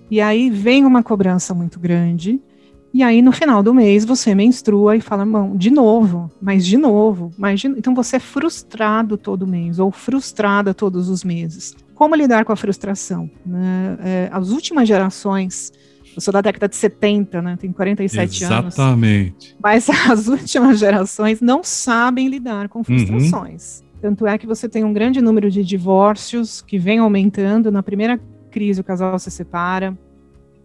[0.09, 2.41] E aí vem uma cobrança muito grande.
[2.93, 6.77] E aí no final do mês você menstrua e fala, mão, de novo, mas de
[6.77, 7.67] novo, mas de...
[7.67, 11.75] então você é frustrado todo mês ou frustrada todos os meses.
[11.93, 13.29] Como lidar com a frustração?
[13.45, 13.97] Né?
[14.01, 15.71] É, as últimas gerações
[16.15, 17.57] eu sou da década de 70, né?
[17.59, 18.53] Tenho 47 Exatamente.
[18.53, 18.73] anos.
[18.73, 19.55] Exatamente.
[19.61, 22.83] Mas as últimas gerações não sabem lidar com uhum.
[22.83, 23.79] frustrações.
[23.81, 23.88] Uhum.
[24.01, 27.71] Tanto é que você tem um grande número de divórcios que vem aumentando.
[27.71, 29.97] Na primeira crise, o casal se separa,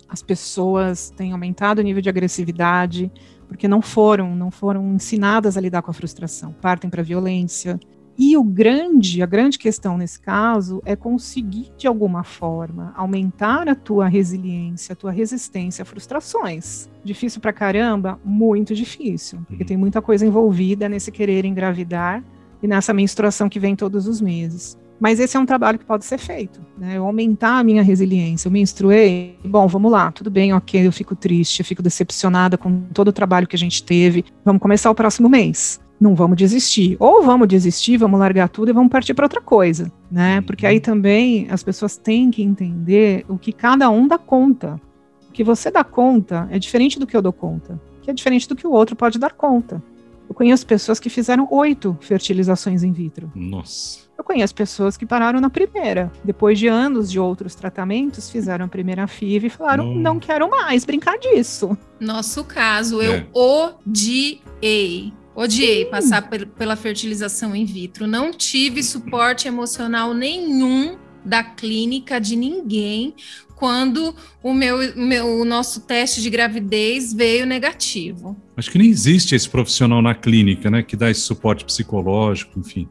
[0.08, 3.10] as pessoas têm aumentado o nível de agressividade,
[3.48, 7.78] porque não foram, não foram ensinadas a lidar com a frustração, partem para a violência.
[8.16, 13.74] E o grande, a grande questão nesse caso é conseguir de alguma forma aumentar a
[13.74, 16.88] tua resiliência, a tua resistência a frustrações.
[17.02, 19.66] Difícil para caramba, muito difícil, porque uhum.
[19.66, 22.22] tem muita coisa envolvida nesse querer engravidar
[22.64, 24.78] e nessa menstruação que vem todos os meses.
[24.98, 26.96] Mas esse é um trabalho que pode ser feito, né?
[26.96, 28.48] Eu aumentar a minha resiliência.
[28.48, 32.80] Eu menstruei, bom, vamos lá, tudo bem, ok, eu fico triste, eu fico decepcionada com
[32.94, 34.24] todo o trabalho que a gente teve.
[34.42, 35.78] Vamos começar o próximo mês.
[36.00, 36.96] Não vamos desistir.
[36.98, 40.40] Ou vamos desistir, vamos largar tudo e vamos partir para outra coisa, né?
[40.40, 44.80] Porque aí também as pessoas têm que entender o que cada um dá conta.
[45.28, 48.48] O que você dá conta é diferente do que eu dou conta, que é diferente
[48.48, 49.82] do que o outro pode dar conta.
[50.28, 53.30] Eu conheço pessoas que fizeram oito fertilizações in vitro.
[53.34, 54.04] Nossa.
[54.16, 56.10] Eu conheço pessoas que pararam na primeira.
[56.24, 60.48] Depois de anos de outros tratamentos, fizeram a primeira FIV e falaram: não, não quero
[60.48, 61.76] mais brincar disso.
[62.00, 63.26] Nosso caso, eu é.
[63.34, 65.12] odiei.
[65.34, 65.90] Odiei Sim.
[65.90, 68.06] passar pela fertilização in vitro.
[68.06, 73.14] Não tive suporte emocional nenhum da clínica de ninguém
[73.64, 78.36] quando o meu, meu o nosso teste de gravidez veio negativo.
[78.54, 82.86] Acho que nem existe esse profissional na clínica, né, que dá esse suporte psicológico, enfim.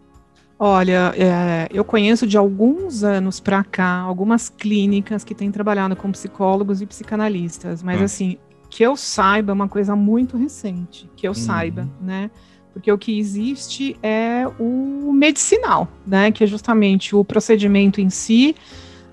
[0.58, 6.12] Olha, é, eu conheço de alguns anos para cá algumas clínicas que têm trabalhado com
[6.12, 8.06] psicólogos e psicanalistas, mas ah.
[8.06, 11.36] assim, que eu saiba é uma coisa muito recente, que eu uhum.
[11.36, 12.32] saiba, né?
[12.74, 16.32] Porque o que existe é o medicinal, né?
[16.32, 18.56] Que é justamente o procedimento em si,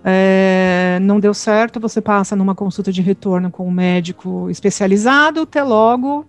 [0.05, 5.63] é, não deu certo, você passa numa consulta de retorno com um médico especializado, até
[5.63, 6.27] logo.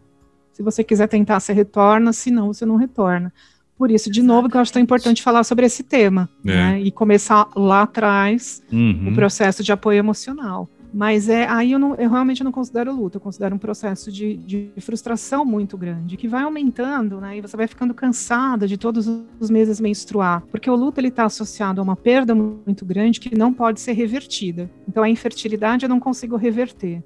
[0.52, 3.34] Se você quiser tentar, você retorna, se não, você não retorna.
[3.78, 6.50] Por isso, de novo, que eu acho tão importante falar sobre esse tema, é.
[6.50, 6.82] né?
[6.82, 9.10] E começar lá atrás uhum.
[9.10, 10.70] o processo de apoio emocional.
[10.94, 14.36] Mas é aí eu, não, eu realmente não considero luta, eu considero um processo de,
[14.36, 17.38] de, frustração muito grande, que vai aumentando, né?
[17.38, 19.08] E você vai ficando cansada de todos
[19.40, 23.38] os meses menstruar, porque o luto ele está associado a uma perda muito grande que
[23.38, 24.70] não pode ser revertida.
[24.88, 27.02] Então a infertilidade eu não consigo reverter.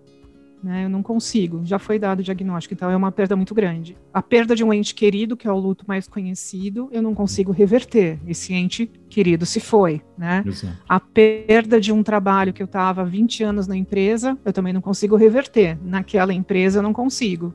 [0.65, 3.95] Né, eu não consigo, já foi dado o diagnóstico, então é uma perda muito grande.
[4.12, 7.51] A perda de um ente querido, que é o luto mais conhecido, eu não consigo
[7.51, 8.19] reverter.
[8.25, 10.43] Esse ente querido se foi, né?
[10.43, 10.75] Exato.
[10.89, 14.82] A perda de um trabalho que eu estava 20 anos na empresa, eu também não
[14.82, 15.78] consigo reverter.
[15.84, 17.54] Naquela empresa eu não consigo.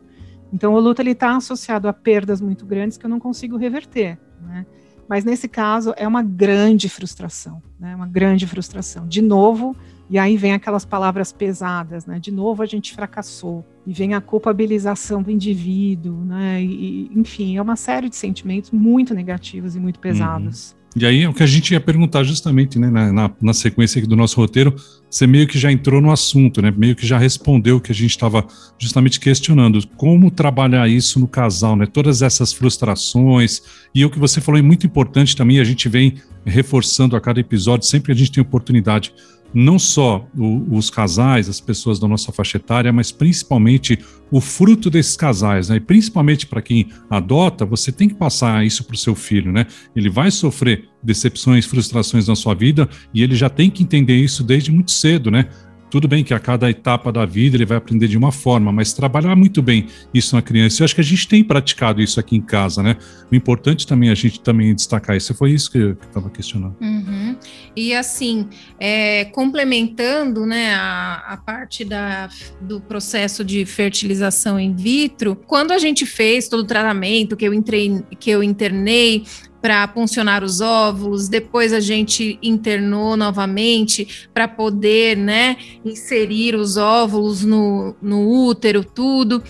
[0.53, 4.21] Então o luto ele está associado a perdas muito grandes que eu não consigo reverter,
[4.41, 4.65] né?
[5.09, 7.93] Mas nesse caso é uma grande frustração, né?
[7.97, 9.09] Uma grande frustração.
[9.09, 9.75] De novo,
[10.11, 12.19] e aí vem aquelas palavras pesadas, né?
[12.19, 13.65] De novo a gente fracassou.
[13.87, 16.61] E vem a culpabilização do indivíduo, né?
[16.61, 20.73] E, enfim, é uma série de sentimentos muito negativos e muito pesados.
[20.73, 20.81] Uhum.
[20.97, 24.05] E aí é o que a gente ia perguntar justamente, né, na, na, na, sequência
[24.05, 24.75] do nosso roteiro,
[25.09, 27.95] você meio que já entrou no assunto, né, meio que já respondeu o que a
[27.95, 28.45] gente estava
[28.77, 33.63] justamente questionando, como trabalhar isso no casal, né, todas essas frustrações,
[33.95, 37.39] e o que você falou é muito importante também, a gente vem reforçando a cada
[37.39, 39.15] episódio, sempre a gente tem oportunidade
[39.53, 43.99] não só o, os casais, as pessoas da nossa faixa etária, mas principalmente
[44.31, 45.77] o fruto desses casais, né?
[45.77, 49.67] E principalmente para quem adota, você tem que passar isso para o seu filho, né?
[49.95, 54.45] Ele vai sofrer decepções, frustrações na sua vida e ele já tem que entender isso
[54.45, 55.49] desde muito cedo, né?
[55.91, 58.93] Tudo bem que a cada etapa da vida ele vai aprender de uma forma, mas
[58.93, 60.81] trabalhar muito bem isso na criança.
[60.81, 62.97] Eu acho que a gente tem praticado isso aqui em casa, né?
[63.31, 65.35] O importante também é a gente também destacar isso.
[65.35, 66.77] Foi isso que eu estava questionando.
[66.81, 67.37] Uhum.
[67.75, 68.49] E assim,
[68.79, 72.29] é, complementando, né, a, a parte da,
[72.61, 77.53] do processo de fertilização in vitro, quando a gente fez todo o tratamento que eu
[77.53, 79.25] entrei, que eu internei,
[79.61, 87.45] para funcionar os óvulos, depois a gente internou novamente para poder, né, inserir os óvulos
[87.45, 89.43] no, no útero, tudo.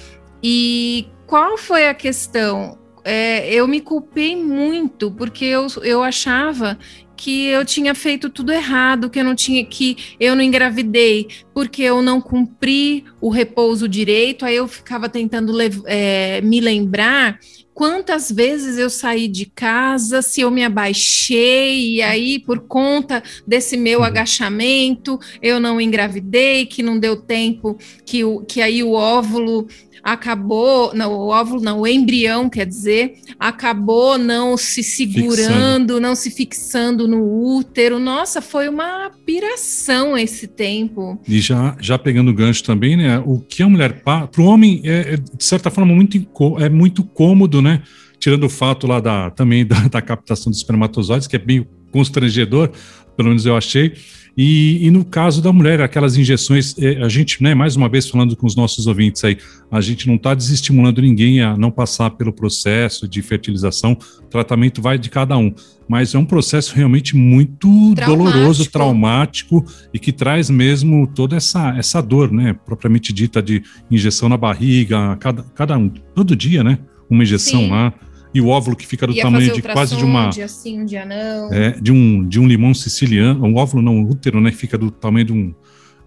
[0.43, 2.79] E qual foi a questão?
[3.05, 6.79] É, eu me culpei muito porque eu, eu achava
[7.21, 11.83] que eu tinha feito tudo errado, que eu não tinha que eu não engravidei porque
[11.83, 14.45] eu não cumpri o repouso direito.
[14.45, 15.53] Aí eu ficava tentando
[15.87, 17.39] é, me lembrar
[17.81, 23.75] quantas vezes eu saí de casa, se eu me abaixei, e aí, por conta desse
[23.75, 24.05] meu uhum.
[24.05, 29.67] agachamento, eu não engravidei, que não deu tempo, que, o, que aí o óvulo
[30.03, 36.01] acabou, não, o óvulo não, o embrião, quer dizer, acabou não se segurando, fixando.
[36.01, 37.99] não se fixando no útero.
[37.99, 41.21] Nossa, foi uma piração esse tempo.
[41.27, 44.81] E já, já pegando o gancho também, né, o que a mulher, para o homem,
[44.85, 46.19] é, é, de certa forma, muito,
[46.59, 47.83] é muito cômodo, né,
[48.19, 52.71] tirando o fato lá da, também da, da captação dos espermatozoides, que é bem constrangedor,
[53.17, 53.95] pelo menos eu achei,
[54.43, 58.09] e, e, no caso da mulher, aquelas injeções, é, a gente, né, mais uma vez
[58.09, 59.37] falando com os nossos ouvintes aí,
[59.71, 64.81] a gente não está desestimulando ninguém a não passar pelo processo de fertilização, o tratamento
[64.81, 65.53] vai de cada um,
[65.87, 68.33] mas é um processo realmente muito traumático.
[68.33, 74.27] doloroso, traumático e que traz mesmo toda essa, essa dor, né, propriamente dita de injeção
[74.27, 76.79] na barriga, cada, cada um, todo dia, né,
[77.11, 77.71] uma injeção Sim.
[77.73, 77.93] lá
[78.33, 80.27] e o óvulo que fica do Ia tamanho de quase de uma.
[80.27, 81.53] Um dia sim, um dia não.
[81.53, 83.45] É, de um, de um limão siciliano.
[83.45, 84.53] Um óvulo não, um útero, né?
[84.53, 85.55] Fica do tamanho de um,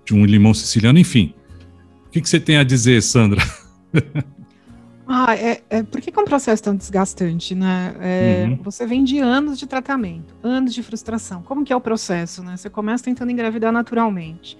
[0.05, 1.33] de um limão siciliano, enfim.
[2.07, 3.41] O que, que você tem a dizer, Sandra?
[5.05, 7.93] Ah, é, é, por que, que é um processo tão desgastante, né?
[7.99, 8.59] É, uhum.
[8.63, 11.41] Você vem de anos de tratamento, anos de frustração.
[11.43, 12.55] Como que é o processo, né?
[12.55, 14.57] Você começa tentando engravidar naturalmente.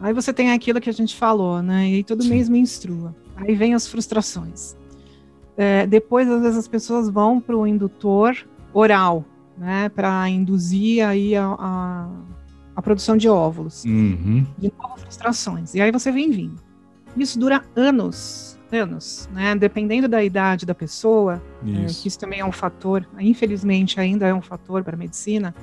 [0.00, 1.90] Aí você tem aquilo que a gente falou, né?
[1.90, 2.30] E aí todo Sim.
[2.30, 3.14] mês menstrua.
[3.36, 4.76] Aí vem as frustrações.
[5.56, 8.36] É, depois, às vezes, as pessoas vão para o indutor
[8.72, 9.24] oral,
[9.56, 12.08] né, para induzir aí a, a,
[12.74, 13.84] a, produção de óvulos.
[13.84, 14.46] Uhum.
[14.58, 15.74] De novo, frustrações.
[15.74, 16.62] E aí você vem vindo.
[17.16, 19.54] Isso dura anos, anos, né?
[19.54, 21.98] Dependendo da idade da pessoa, é, isso.
[21.98, 25.54] É, que isso também é um fator, infelizmente ainda é um fator para a medicina.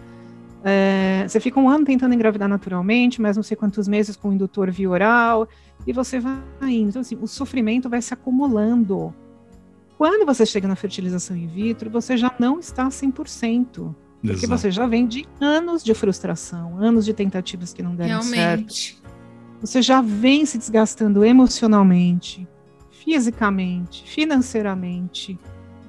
[0.63, 4.33] É, você fica um ano tentando engravidar naturalmente, mas não sei quantos meses com o
[4.33, 5.47] indutor via oral,
[5.87, 6.89] e você vai indo.
[6.89, 9.13] Então, assim, o sofrimento vai se acumulando
[9.99, 13.93] quando você chega na fertilização in vitro, você já não está 100%.
[14.21, 14.47] Porque Exato.
[14.47, 18.93] você já vem de anos de frustração, anos de tentativas que não deram Realmente.
[18.93, 19.09] certo.
[19.59, 22.47] Você já vem se desgastando emocionalmente,
[22.89, 25.37] fisicamente, financeiramente,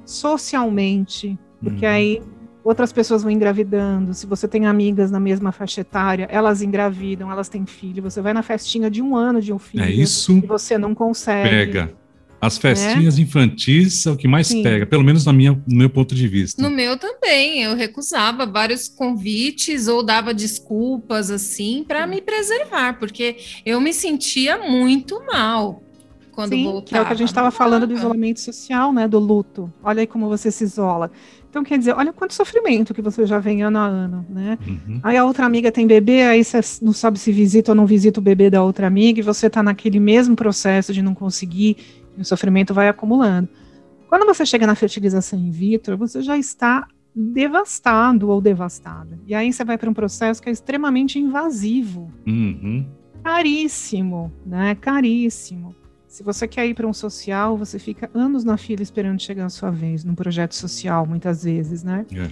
[0.04, 1.92] socialmente, porque uhum.
[1.92, 2.22] aí
[2.64, 4.12] outras pessoas vão engravidando.
[4.12, 8.02] Se você tem amigas na mesma faixa etária, elas engravidam, elas têm filho.
[8.02, 10.96] Você vai na festinha de um ano de um filho é isso e você não
[10.96, 11.48] consegue.
[11.48, 11.99] Pega.
[12.40, 13.22] As festinhas é.
[13.22, 14.62] infantis é o que mais Sim.
[14.62, 16.62] pega, pelo menos na minha, no meu ponto de vista.
[16.62, 23.36] No meu também, eu recusava vários convites ou dava desculpas assim para me preservar, porque
[23.64, 25.82] eu me sentia muito mal
[26.30, 26.84] quando Sim, voltava.
[26.86, 29.70] Que é o que a gente estava falando do isolamento social, né, do luto.
[29.82, 31.10] Olha aí como você se isola.
[31.50, 34.56] Então, quer dizer, olha quanto sofrimento que você já vem ano a ano, né?
[34.64, 35.00] Uhum.
[35.02, 38.20] Aí a outra amiga tem bebê, aí você não sabe se visita ou não visita
[38.20, 41.76] o bebê da outra amiga, e você está naquele mesmo processo de não conseguir,
[42.16, 43.48] e o sofrimento vai acumulando.
[44.08, 49.18] Quando você chega na fertilização in vitro, você já está devastado ou devastada.
[49.26, 52.12] E aí você vai para um processo que é extremamente invasivo.
[52.26, 52.86] Uhum.
[53.22, 54.74] Caríssimo, né?
[54.74, 55.74] Caríssimo.
[56.08, 59.48] Se você quer ir para um social, você fica anos na fila esperando chegar a
[59.48, 62.04] sua vez, num projeto social, muitas vezes, né?
[62.12, 62.28] É.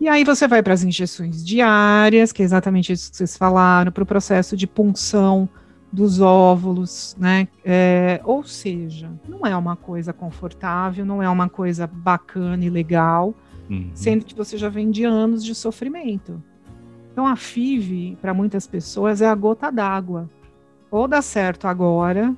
[0.00, 3.90] E aí você vai para as injeções diárias, que é exatamente isso que vocês falaram,
[3.90, 5.48] para o processo de punção
[5.92, 7.48] dos óvulos, né?
[7.64, 13.34] É, ou seja, não é uma coisa confortável, não é uma coisa bacana e legal,
[13.68, 13.90] uhum.
[13.94, 16.42] sendo que você já vem de anos de sofrimento.
[17.12, 20.28] Então a FIV, para muitas pessoas, é a gota d'água.
[20.90, 22.34] Ou dá certo agora,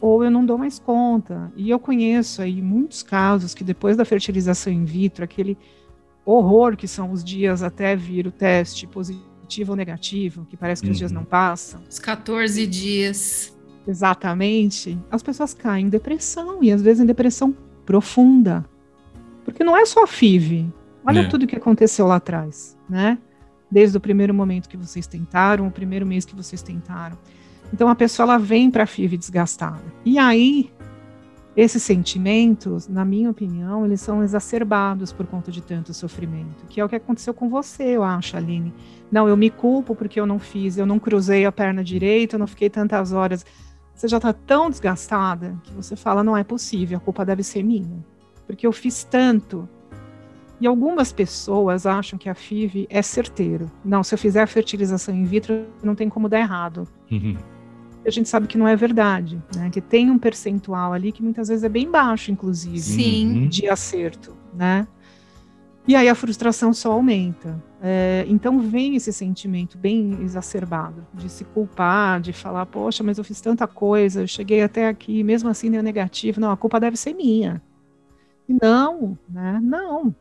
[0.00, 1.50] ou eu não dou mais conta.
[1.56, 5.56] E eu conheço aí muitos casos que depois da fertilização in vitro, aquele
[6.24, 9.33] horror que são os dias até vir o teste positivo
[9.68, 10.92] ou negativo, que parece que uhum.
[10.92, 11.18] os dias uhum.
[11.18, 11.80] não passam.
[11.88, 13.56] Os 14 dias.
[13.86, 14.98] Exatamente.
[15.10, 18.64] As pessoas caem em depressão e às vezes em depressão profunda.
[19.44, 20.72] Porque não é só a FIV.
[21.06, 21.28] Olha é.
[21.28, 23.18] tudo que aconteceu lá atrás, né?
[23.70, 27.18] Desde o primeiro momento que vocês tentaram, o primeiro mês que vocês tentaram.
[27.72, 29.84] Então a pessoa ela vem para a FIV desgastada.
[30.04, 30.70] E aí
[31.56, 36.84] esses sentimentos, na minha opinião, eles são exacerbados por conta de tanto sofrimento, que é
[36.84, 38.74] o que aconteceu com você, eu acho, Aline.
[39.10, 42.40] Não, eu me culpo porque eu não fiz, eu não cruzei a perna direita, eu
[42.40, 43.46] não fiquei tantas horas.
[43.94, 47.62] Você já está tão desgastada que você fala, não é possível, a culpa deve ser
[47.62, 48.04] minha,
[48.48, 49.68] porque eu fiz tanto.
[50.60, 53.70] E algumas pessoas acham que a FIV é certeiro.
[53.84, 56.88] Não, se eu fizer fertilização in vitro, não tem como dar errado.
[57.10, 57.36] Uhum
[58.06, 59.70] a gente sabe que não é verdade, né?
[59.70, 63.48] Que tem um percentual ali que muitas vezes é bem baixo, inclusive, Sim.
[63.48, 64.86] de acerto, né?
[65.86, 67.62] E aí a frustração só aumenta.
[67.82, 73.24] É, então vem esse sentimento bem exacerbado de se culpar, de falar, poxa, mas eu
[73.24, 76.40] fiz tanta coisa, eu cheguei até aqui, mesmo assim deu negativo.
[76.40, 77.62] Não, a culpa deve ser minha.
[78.48, 79.60] E não, né?
[79.62, 80.14] Não.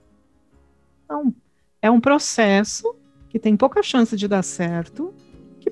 [1.09, 1.33] Não.
[1.81, 2.93] É um processo
[3.29, 5.13] que tem pouca chance de dar certo,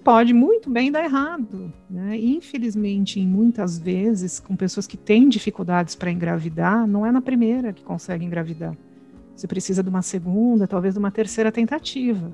[0.03, 1.71] pode muito bem dar errado.
[1.89, 2.17] Né?
[2.17, 7.73] Infelizmente, em muitas vezes, com pessoas que têm dificuldades para engravidar, não é na primeira
[7.73, 8.75] que consegue engravidar.
[9.35, 12.31] Você precisa de uma segunda, talvez de uma terceira tentativa.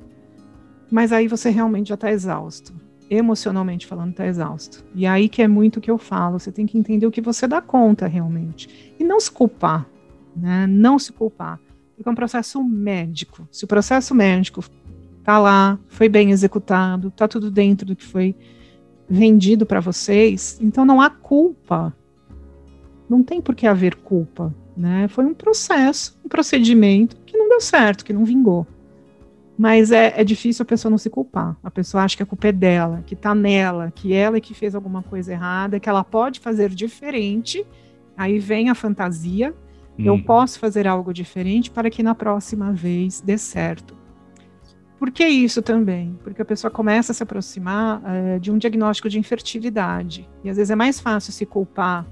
[0.92, 2.74] Mas aí você realmente já está exausto.
[3.10, 4.84] Emocionalmente falando, está exausto.
[4.94, 6.40] E aí que é muito o que eu falo.
[6.40, 8.94] Você tem que entender o que você dá conta realmente.
[9.00, 9.88] E não se culpar.
[10.36, 10.68] Né?
[10.68, 11.60] Não se culpar.
[11.96, 13.48] Porque é um processo médico.
[13.52, 14.64] Se o processo médico
[15.28, 18.34] tá lá, foi bem executado, tá tudo dentro do que foi
[19.10, 21.94] vendido para vocês, então não há culpa.
[23.10, 25.10] Não tem por que haver culpa, né?
[25.10, 28.66] Foi um processo, um procedimento que não deu certo, que não vingou.
[29.58, 31.58] Mas é, é difícil a pessoa não se culpar.
[31.62, 34.54] A pessoa acha que a culpa é dela, que tá nela, que ela é que
[34.54, 37.68] fez alguma coisa errada, que ela pode fazer diferente.
[38.16, 39.54] Aí vem a fantasia.
[40.00, 40.06] Hum.
[40.06, 43.97] Eu posso fazer algo diferente para que na próxima vez dê certo.
[45.00, 46.18] Por que isso também?
[46.24, 50.28] Porque a pessoa começa a se aproximar é, de um diagnóstico de infertilidade.
[50.44, 52.06] E às vezes é mais fácil se culpar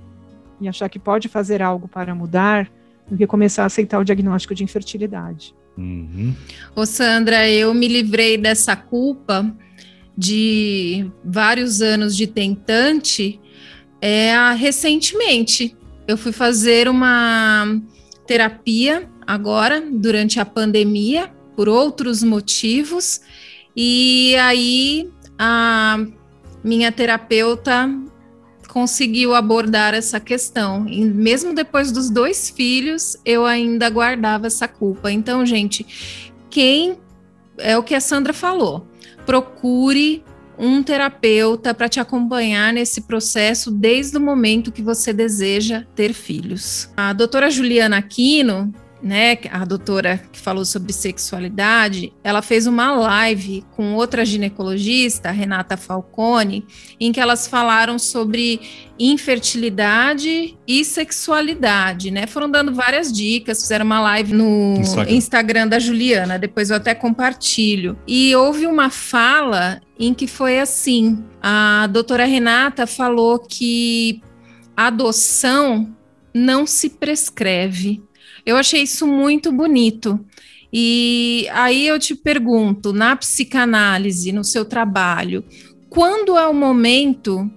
[0.61, 2.69] e achar que pode fazer algo para mudar
[3.09, 5.53] do que começar a aceitar o diagnóstico de infertilidade.
[5.77, 6.33] Uhum.
[6.75, 9.53] Ô Sandra, eu me livrei dessa culpa
[10.17, 13.39] de vários anos de tentante
[13.99, 15.75] é, recentemente.
[16.07, 17.81] Eu fui fazer uma
[18.25, 23.21] terapia agora, durante a pandemia, por outros motivos.
[23.75, 26.05] E aí a
[26.63, 27.89] minha terapeuta
[28.69, 30.87] conseguiu abordar essa questão.
[30.87, 35.11] E mesmo depois dos dois filhos, eu ainda guardava essa culpa.
[35.11, 35.85] Então, gente,
[36.49, 36.97] quem
[37.57, 38.85] é o que a Sandra falou,
[39.25, 40.23] procure
[40.57, 46.89] um terapeuta para te acompanhar nesse processo desde o momento que você deseja ter filhos.
[46.95, 48.73] A doutora Juliana Aquino,
[49.05, 55.77] né, a doutora que falou sobre sexualidade, ela fez uma live com outra ginecologista, Renata
[55.77, 56.65] Falcone,
[56.99, 58.59] em que elas falaram sobre
[58.97, 62.25] infertilidade e sexualidade, né?
[62.25, 66.95] Foram dando várias dicas, fizeram uma live no Instagram, Instagram da Juliana, depois eu até
[66.95, 67.95] compartilho.
[68.07, 74.19] E houve uma fala em que foi assim: a doutora Renata falou que
[74.75, 75.95] adoção
[76.33, 78.03] não se prescreve.
[78.45, 80.19] Eu achei isso muito bonito.
[80.71, 85.43] E aí eu te pergunto, na psicanálise, no seu trabalho,
[85.89, 87.49] quando é o momento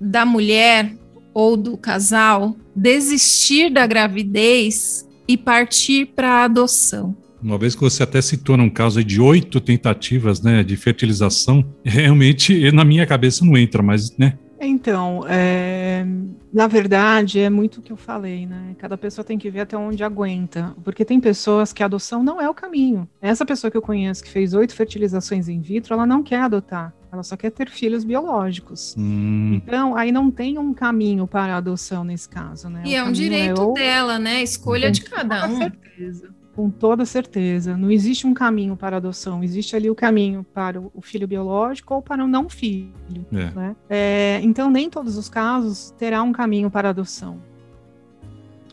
[0.00, 0.92] da mulher
[1.32, 7.16] ou do casal desistir da gravidez e partir para a adoção?
[7.40, 12.72] Uma vez que você até citou num caso de oito tentativas né, de fertilização, realmente
[12.72, 16.04] na minha cabeça não entra, mas né, então, é,
[16.52, 18.74] na verdade, é muito o que eu falei, né?
[18.78, 22.40] Cada pessoa tem que ver até onde aguenta, porque tem pessoas que a adoção não
[22.40, 23.08] é o caminho.
[23.20, 26.94] Essa pessoa que eu conheço que fez oito fertilizações in vitro, ela não quer adotar,
[27.12, 28.94] ela só quer ter filhos biológicos.
[28.98, 29.54] Hum.
[29.54, 32.82] Então, aí não tem um caminho para a adoção nesse caso, né?
[32.84, 33.74] E o é um direito é ou...
[33.74, 34.42] dela, né?
[34.42, 35.50] Escolha de cada um.
[35.50, 37.76] Com certeza com toda certeza.
[37.76, 41.94] Não existe um caminho para a adoção, existe ali o caminho para o filho biológico
[41.94, 42.92] ou para o não filho.
[43.30, 43.50] É.
[43.52, 43.76] Né?
[43.88, 47.40] É, então, nem todos os casos terá um caminho para a adoção.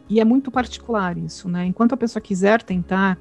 [0.10, 1.64] E é muito particular isso, né?
[1.68, 3.20] Enquanto a pessoa quiser tentar,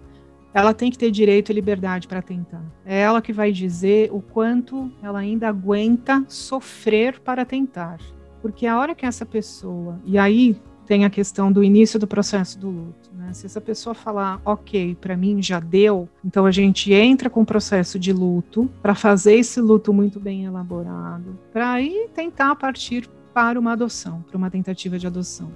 [0.55, 2.65] ela tem que ter direito e liberdade para tentar.
[2.87, 7.99] É ela que vai dizer o quanto ela ainda aguenta sofrer para tentar.
[8.41, 10.57] Porque a hora que essa pessoa, e aí
[10.87, 13.11] tem a questão do início do processo do luto.
[13.15, 13.33] Né?
[13.33, 17.47] Se essa pessoa falar, ok, para mim já deu, então a gente entra com o
[17.47, 23.59] processo de luto para fazer esse luto muito bem elaborado, para aí tentar partir para
[23.59, 25.51] uma adoção, para uma tentativa de adoção.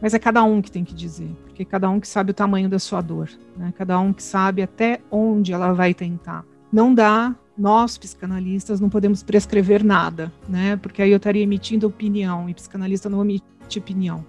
[0.00, 2.68] Mas é cada um que tem que dizer, porque cada um que sabe o tamanho
[2.68, 3.72] da sua dor, né?
[3.76, 6.44] cada um que sabe até onde ela vai tentar.
[6.72, 10.76] Não dá nós, psicanalistas, não podemos prescrever nada, né?
[10.76, 13.44] Porque aí eu estaria emitindo opinião, e psicanalista não emite
[13.78, 14.24] opinião.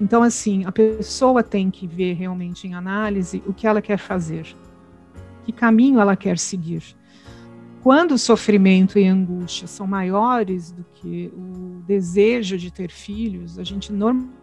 [0.00, 4.46] Então, assim, a pessoa tem que ver realmente em análise o que ela quer fazer,
[5.44, 6.82] que caminho ela quer seguir.
[7.82, 13.58] Quando o sofrimento e a angústia são maiores do que o desejo de ter filhos,
[13.58, 14.38] a gente normalmente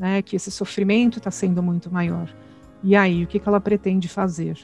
[0.00, 2.34] né, que esse sofrimento está sendo muito maior.
[2.82, 4.58] E aí, o que, que ela pretende fazer?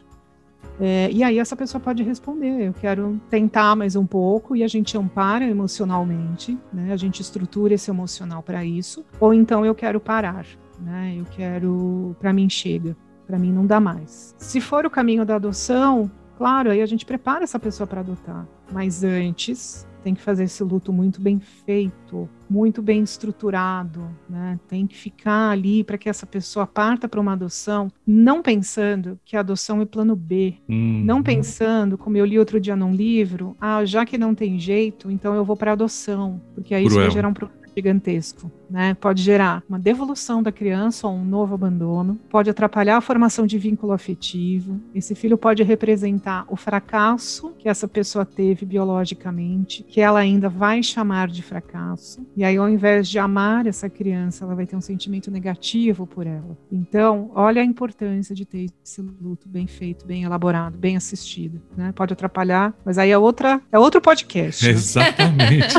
[0.81, 4.69] É, e aí essa pessoa pode responder, eu quero tentar mais um pouco e a
[4.69, 6.93] gente ampara emocionalmente, né?
[6.93, 10.45] A gente estrutura esse emocional para isso, ou então eu quero parar,
[10.81, 11.15] né?
[11.17, 12.97] Eu quero, para mim chega,
[13.27, 14.35] para mim não dá mais.
[14.39, 18.47] Se for o caminho da adoção, claro, aí a gente prepara essa pessoa para adotar,
[18.71, 24.57] mas antes tem que fazer esse luto muito bem feito, muito bem estruturado, né?
[24.69, 29.37] Tem que ficar ali para que essa pessoa parta para uma adoção, não pensando que
[29.37, 31.03] a adoção é plano B, hum.
[31.05, 35.11] não pensando, como eu li outro dia num livro, ah, já que não tem jeito,
[35.11, 36.99] então eu vou para adoção, porque aí Cruel.
[37.01, 38.51] isso vai gerar um problema gigantesco.
[38.69, 38.95] Né?
[38.95, 43.59] Pode gerar uma devolução da criança ou um novo abandono, pode atrapalhar a formação de
[43.59, 44.81] vínculo afetivo.
[44.95, 50.85] Esse filho pode representar o fracasso que essa pessoa teve biologicamente, que ela ainda vai
[50.85, 52.25] chamar de fracasso.
[52.37, 56.29] E aí, ao invés de amar essa criança, ela vai ter um sentimento negativo por
[56.29, 56.57] ela.
[56.71, 61.61] Então, olha a importância de ter esse luto bem feito, bem elaborado, bem assistido.
[61.77, 61.91] Né?
[61.91, 64.65] Pode atrapalhar, mas aí é outra, é outro podcast.
[64.65, 65.75] Exatamente.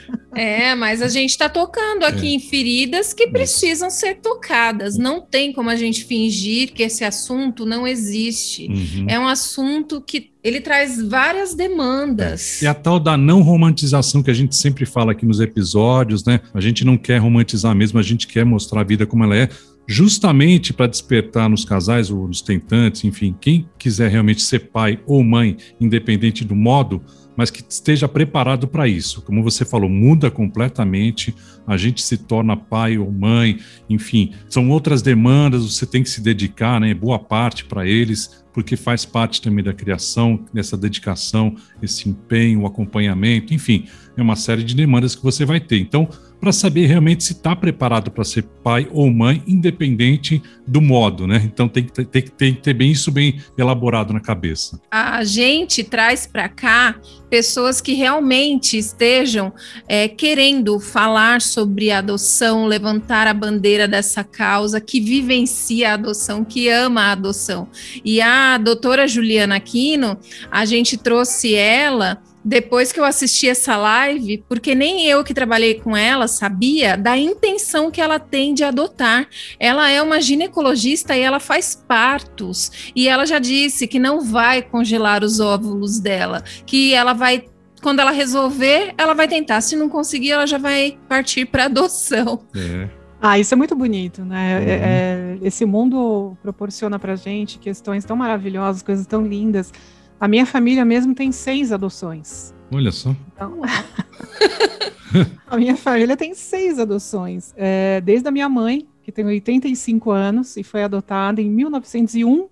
[0.32, 2.30] É, mas a gente está tocando aqui é.
[2.30, 4.96] em feridas que precisam ser tocadas.
[4.96, 8.68] Não tem como a gente fingir que esse assunto não existe.
[8.68, 9.06] Uhum.
[9.08, 12.62] É um assunto que ele traz várias demandas.
[12.62, 12.64] É.
[12.64, 16.40] E a tal da não romantização que a gente sempre fala aqui nos episódios, né?
[16.54, 19.48] A gente não quer romantizar mesmo, a gente quer mostrar a vida como ela é,
[19.86, 25.22] justamente para despertar nos casais ou nos tentantes, enfim, quem quiser realmente ser pai ou
[25.22, 27.02] mãe, independente do modo,
[27.36, 29.22] mas que esteja preparado para isso.
[29.22, 31.34] Como você falou, muda completamente,
[31.66, 36.20] a gente se torna pai ou mãe, enfim, são outras demandas, você tem que se
[36.20, 42.08] dedicar, né, boa parte para eles, porque faz parte também da criação, dessa dedicação, esse
[42.08, 43.86] empenho, o acompanhamento, enfim,
[44.16, 45.78] é uma série de demandas que você vai ter.
[45.78, 46.08] Então,
[46.40, 51.42] para saber realmente se está preparado para ser pai ou mãe, independente do modo, né?
[51.44, 54.80] Então tem que, ter, tem, ter bem isso bem elaborado na cabeça.
[54.90, 56.96] A gente traz para cá
[57.28, 59.52] pessoas que realmente estejam
[59.86, 66.68] é, querendo falar sobre adoção, levantar a bandeira dessa causa, que vivencia a adoção, que
[66.68, 67.68] ama a adoção.
[68.04, 70.18] E a doutora Juliana Aquino,
[70.50, 75.74] a gente trouxe ela depois que eu assisti essa live, porque nem eu que trabalhei
[75.74, 79.28] com ela sabia da intenção que ela tem de adotar.
[79.58, 82.92] Ela é uma ginecologista e ela faz partos.
[82.96, 87.44] E ela já disse que não vai congelar os óvulos dela, que ela vai
[87.82, 89.60] quando ela resolver, ela vai tentar.
[89.62, 92.40] Se não conseguir, ela já vai partir para adoção.
[92.54, 92.88] É.
[93.22, 94.58] Ah, isso é muito bonito, né?
[94.58, 94.64] Uhum.
[94.66, 99.72] É, é, esse mundo proporciona para gente questões tão maravilhosas, coisas tão lindas.
[100.20, 102.54] A minha família mesmo tem seis adoções.
[102.70, 103.16] Olha só.
[103.34, 103.62] Então,
[105.48, 107.54] a minha família tem seis adoções.
[107.56, 112.48] É, desde a minha mãe, que tem 85 anos e foi adotada em 1901.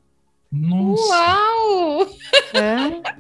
[0.51, 1.13] Nossa!
[1.13, 2.09] Uau!
[2.55, 3.19] É.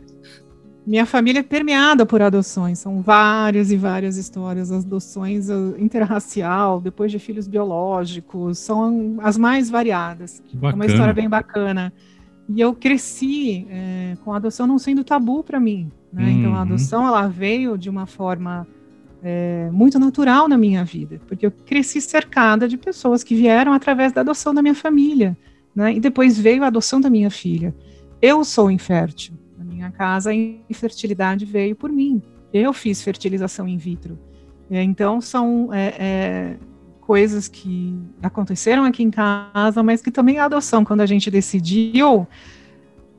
[0.87, 7.13] Minha família é permeada por adoções, são várias e várias histórias, adoções uh, interracial, depois
[7.13, 10.43] de filhos biológicos, são as mais variadas.
[10.63, 11.93] É uma história bem bacana.
[12.49, 15.91] E eu cresci é, com a adoção não sendo tabu para mim.
[16.13, 16.25] Né?
[16.25, 16.31] Uhum.
[16.31, 18.67] Então a adoção ela veio de uma forma
[19.23, 24.13] é, muito natural na minha vida, porque eu cresci cercada de pessoas que vieram através
[24.13, 25.37] da adoção da minha família,
[25.75, 25.95] né?
[25.95, 27.75] E depois veio a adoção da minha filha.
[28.23, 29.35] Eu sou infértil
[29.79, 32.21] minha casa, a infertilidade veio por mim.
[32.53, 34.19] Eu fiz fertilização in vitro.
[34.71, 36.57] É, então, são é, é,
[37.09, 42.29] coisas que aconteceram aqui em casa, mas que também a adoção, quando a gente decidiu,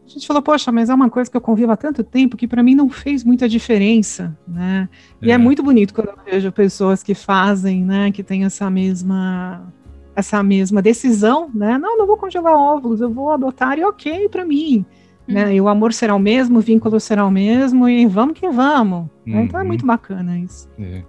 [0.05, 2.47] a gente falou, poxa, mas é uma coisa que eu convivo há tanto tempo que
[2.47, 4.87] para mim não fez muita diferença, né?
[5.19, 5.33] E é.
[5.33, 5.37] é.
[5.39, 9.73] muito bonito quando eu vejo pessoas que fazem, né, que têm essa mesma
[10.15, 11.79] essa mesma decisão, né?
[11.79, 14.85] Não, não vou congelar óvulos, eu vou adotar e ok para mim.
[15.27, 15.45] Né?
[15.45, 15.51] Uhum.
[15.51, 19.09] E o amor será o mesmo, o vínculo será o mesmo, e vamos que vamos.
[19.25, 19.41] Uhum.
[19.41, 20.69] Então é muito bacana isso.
[20.77, 21.01] É.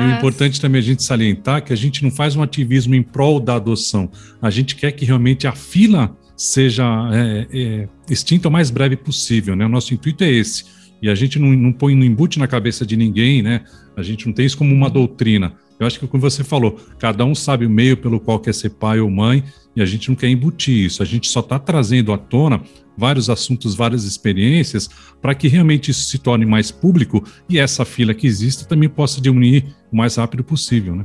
[0.00, 2.94] E o importante também é a gente salientar que a gente não faz um ativismo
[2.94, 4.10] em prol da adoção.
[4.40, 9.54] A gente quer que realmente a fila seja é, é, extinta o mais breve possível,
[9.54, 9.64] né?
[9.66, 10.64] O nosso intuito é esse.
[11.00, 13.62] E a gente não, não põe no embute na cabeça de ninguém, né?
[13.96, 15.54] A gente não tem isso como uma doutrina.
[15.78, 18.70] Eu acho que como você falou, cada um sabe o meio pelo qual quer ser
[18.70, 19.44] pai ou mãe,
[19.76, 21.02] e a gente não quer embutir isso.
[21.02, 22.62] A gente só está trazendo à tona
[22.96, 24.88] vários assuntos, várias experiências,
[25.20, 29.20] para que realmente isso se torne mais público e essa fila que existe também possa
[29.20, 31.04] diminuir o mais rápido possível, né?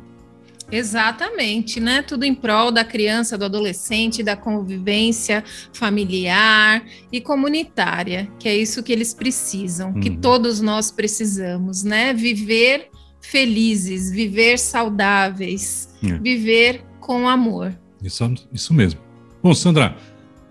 [0.71, 2.03] Exatamente, né?
[2.03, 5.43] Tudo em prol da criança, do adolescente, da convivência
[5.73, 9.99] familiar e comunitária, que é isso que eles precisam, uhum.
[9.99, 12.13] que todos nós precisamos, né?
[12.13, 12.89] Viver
[13.19, 16.17] felizes, viver saudáveis, é.
[16.19, 17.75] viver com amor.
[18.03, 18.99] Isso, isso mesmo.
[19.41, 19.95] Bom, Sandra,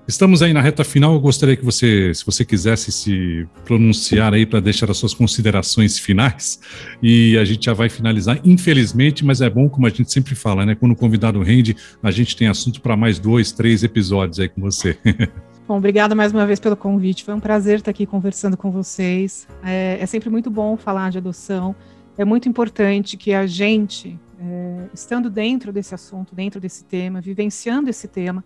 [0.09, 1.13] Estamos aí na reta final.
[1.13, 5.99] Eu gostaria que você, se você quisesse se pronunciar aí para deixar as suas considerações
[5.99, 6.59] finais.
[7.03, 10.65] E a gente já vai finalizar, infelizmente, mas é bom, como a gente sempre fala,
[10.65, 10.75] né?
[10.75, 14.63] Quando o convidado rende, a gente tem assunto para mais dois, três episódios aí com
[14.63, 14.97] você.
[15.69, 17.23] Bom, obrigada mais uma vez pelo convite.
[17.23, 19.47] Foi um prazer estar aqui conversando com vocês.
[19.63, 21.77] É, é sempre muito bom falar de adoção.
[22.19, 27.89] É muito importante que a gente, é, estando dentro desse assunto, dentro desse tema, vivenciando
[27.89, 28.45] esse tema,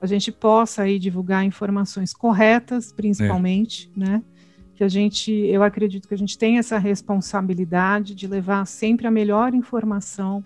[0.00, 4.00] a gente possa aí divulgar informações corretas, principalmente, é.
[4.00, 4.22] né?
[4.76, 9.10] Que a gente, eu acredito que a gente tem essa responsabilidade de levar sempre a
[9.10, 10.44] melhor informação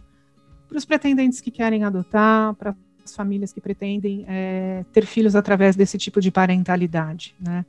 [0.67, 5.77] para os pretendentes que querem adotar, para as famílias que pretendem é, ter filhos através
[5.77, 7.67] desse tipo de parentalidade, né?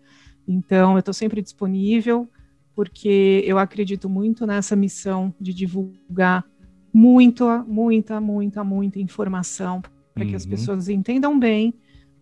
[0.47, 2.29] Então, eu estou sempre disponível,
[2.75, 6.45] porque eu acredito muito nessa missão de divulgar
[6.93, 9.81] muita, muita, muita, muita informação
[10.13, 10.29] para uhum.
[10.29, 10.49] que as uhum.
[10.49, 11.73] pessoas entendam bem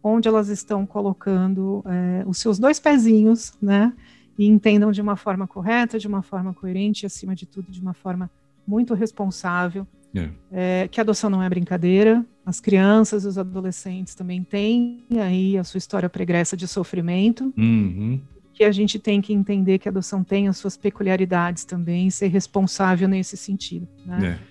[0.04, 3.94] onde elas estão colocando é, os seus dois pezinhos, né?
[4.38, 7.94] E entendam de uma forma correta, de uma forma coerente, acima de tudo, de uma
[7.94, 8.30] forma
[8.66, 9.86] muito responsável.
[10.14, 10.34] Yeah.
[10.52, 12.26] É, que a adoção não é brincadeira.
[12.46, 17.54] As crianças, os adolescentes também têm aí a sua história pregressa de sofrimento.
[17.58, 18.20] Uhum.
[18.62, 22.12] Que a gente tem que entender que a adoção tem as suas peculiaridades também e
[22.12, 23.88] ser responsável nesse sentido.
[24.06, 24.20] Né?
[24.20, 24.42] Yeah.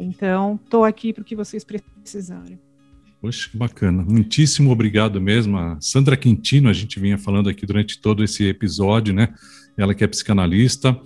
[0.00, 2.58] Então, estou aqui para o que vocês precisarem.
[3.20, 4.02] Poxa, que bacana.
[4.02, 5.58] Muitíssimo obrigado mesmo.
[5.58, 9.34] A Sandra Quintino, a gente vinha falando aqui durante todo esse episódio, né?
[9.76, 10.98] Ela que é psicanalista,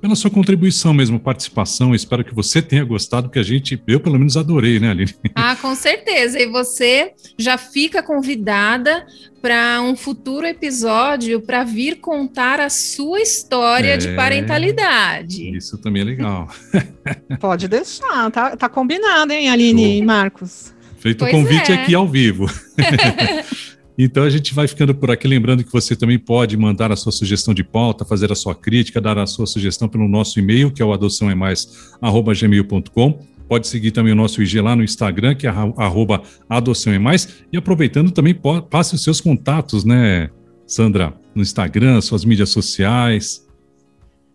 [0.00, 1.94] pela sua contribuição mesmo, participação.
[1.94, 5.14] Espero que você tenha gostado, porque a gente, eu pelo menos adorei, né, Aline?
[5.34, 6.40] Ah, com certeza.
[6.40, 9.06] E você já fica convidada
[9.42, 15.56] para um futuro episódio para vir contar a sua história é, de parentalidade.
[15.56, 16.48] Isso também é legal.
[17.38, 19.92] Pode deixar, tá, tá combinado, hein, Aline Show.
[19.92, 20.74] e Marcos?
[20.98, 21.76] Feito o convite é.
[21.76, 22.46] aqui ao vivo.
[24.04, 27.12] então a gente vai ficando por aqui, lembrando que você também pode mandar a sua
[27.12, 30.80] sugestão de pauta, fazer a sua crítica, dar a sua sugestão pelo nosso e-mail, que
[30.80, 33.18] é o adoçãoemais@gmail.com.
[33.48, 37.42] Pode seguir também o nosso IG lá no Instagram, que é arroba adoção é mais.
[37.52, 38.38] E aproveitando também,
[38.70, 40.30] passe os seus contatos, né,
[40.66, 41.12] Sandra?
[41.34, 43.44] No Instagram, suas mídias sociais.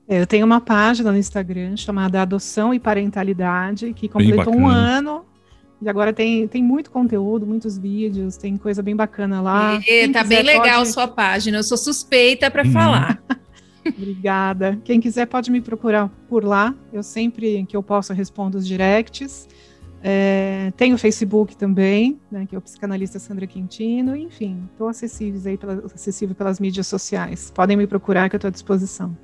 [0.08, 5.25] É, eu tenho uma página no Instagram chamada Adoção e Parentalidade, que completou um ano
[5.82, 9.80] e agora tem, tem muito conteúdo, muitos vídeos, tem coisa bem bacana lá.
[9.86, 10.92] E, tá bem legal pode...
[10.92, 12.72] sua página, eu sou suspeita para uhum.
[12.72, 13.24] falar.
[13.88, 14.80] Obrigada.
[14.84, 16.74] Quem quiser pode me procurar por lá.
[16.92, 19.48] Eu sempre que eu posso respondo os directs.
[20.02, 24.16] É, tem o Facebook também, né, que é o psicanalista Sandra Quintino.
[24.16, 27.52] Enfim, estou acessível aí pelas mídias sociais.
[27.54, 29.16] Podem me procurar que eu estou à disposição.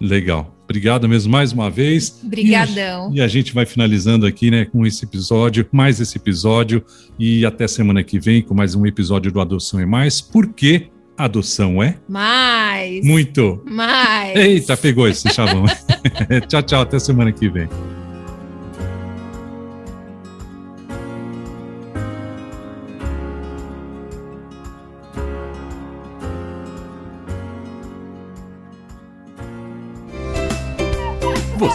[0.00, 0.54] Legal.
[0.64, 2.20] Obrigado mesmo mais uma vez.
[2.24, 3.10] Obrigadão.
[3.12, 6.82] E a, e a gente vai finalizando aqui, né, com esse episódio, mais esse episódio
[7.18, 11.82] e até semana que vem com mais um episódio do Adoção e Mais, porque adoção
[11.82, 13.04] é mais.
[13.04, 13.62] Muito.
[13.66, 14.34] Mais.
[14.36, 15.64] Eita, pegou esse chavão.
[16.48, 17.68] tchau, tchau, até semana que vem.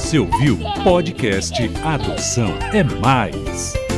[0.09, 1.53] Você ouviu podcast
[1.83, 3.88] Adoção é Mais.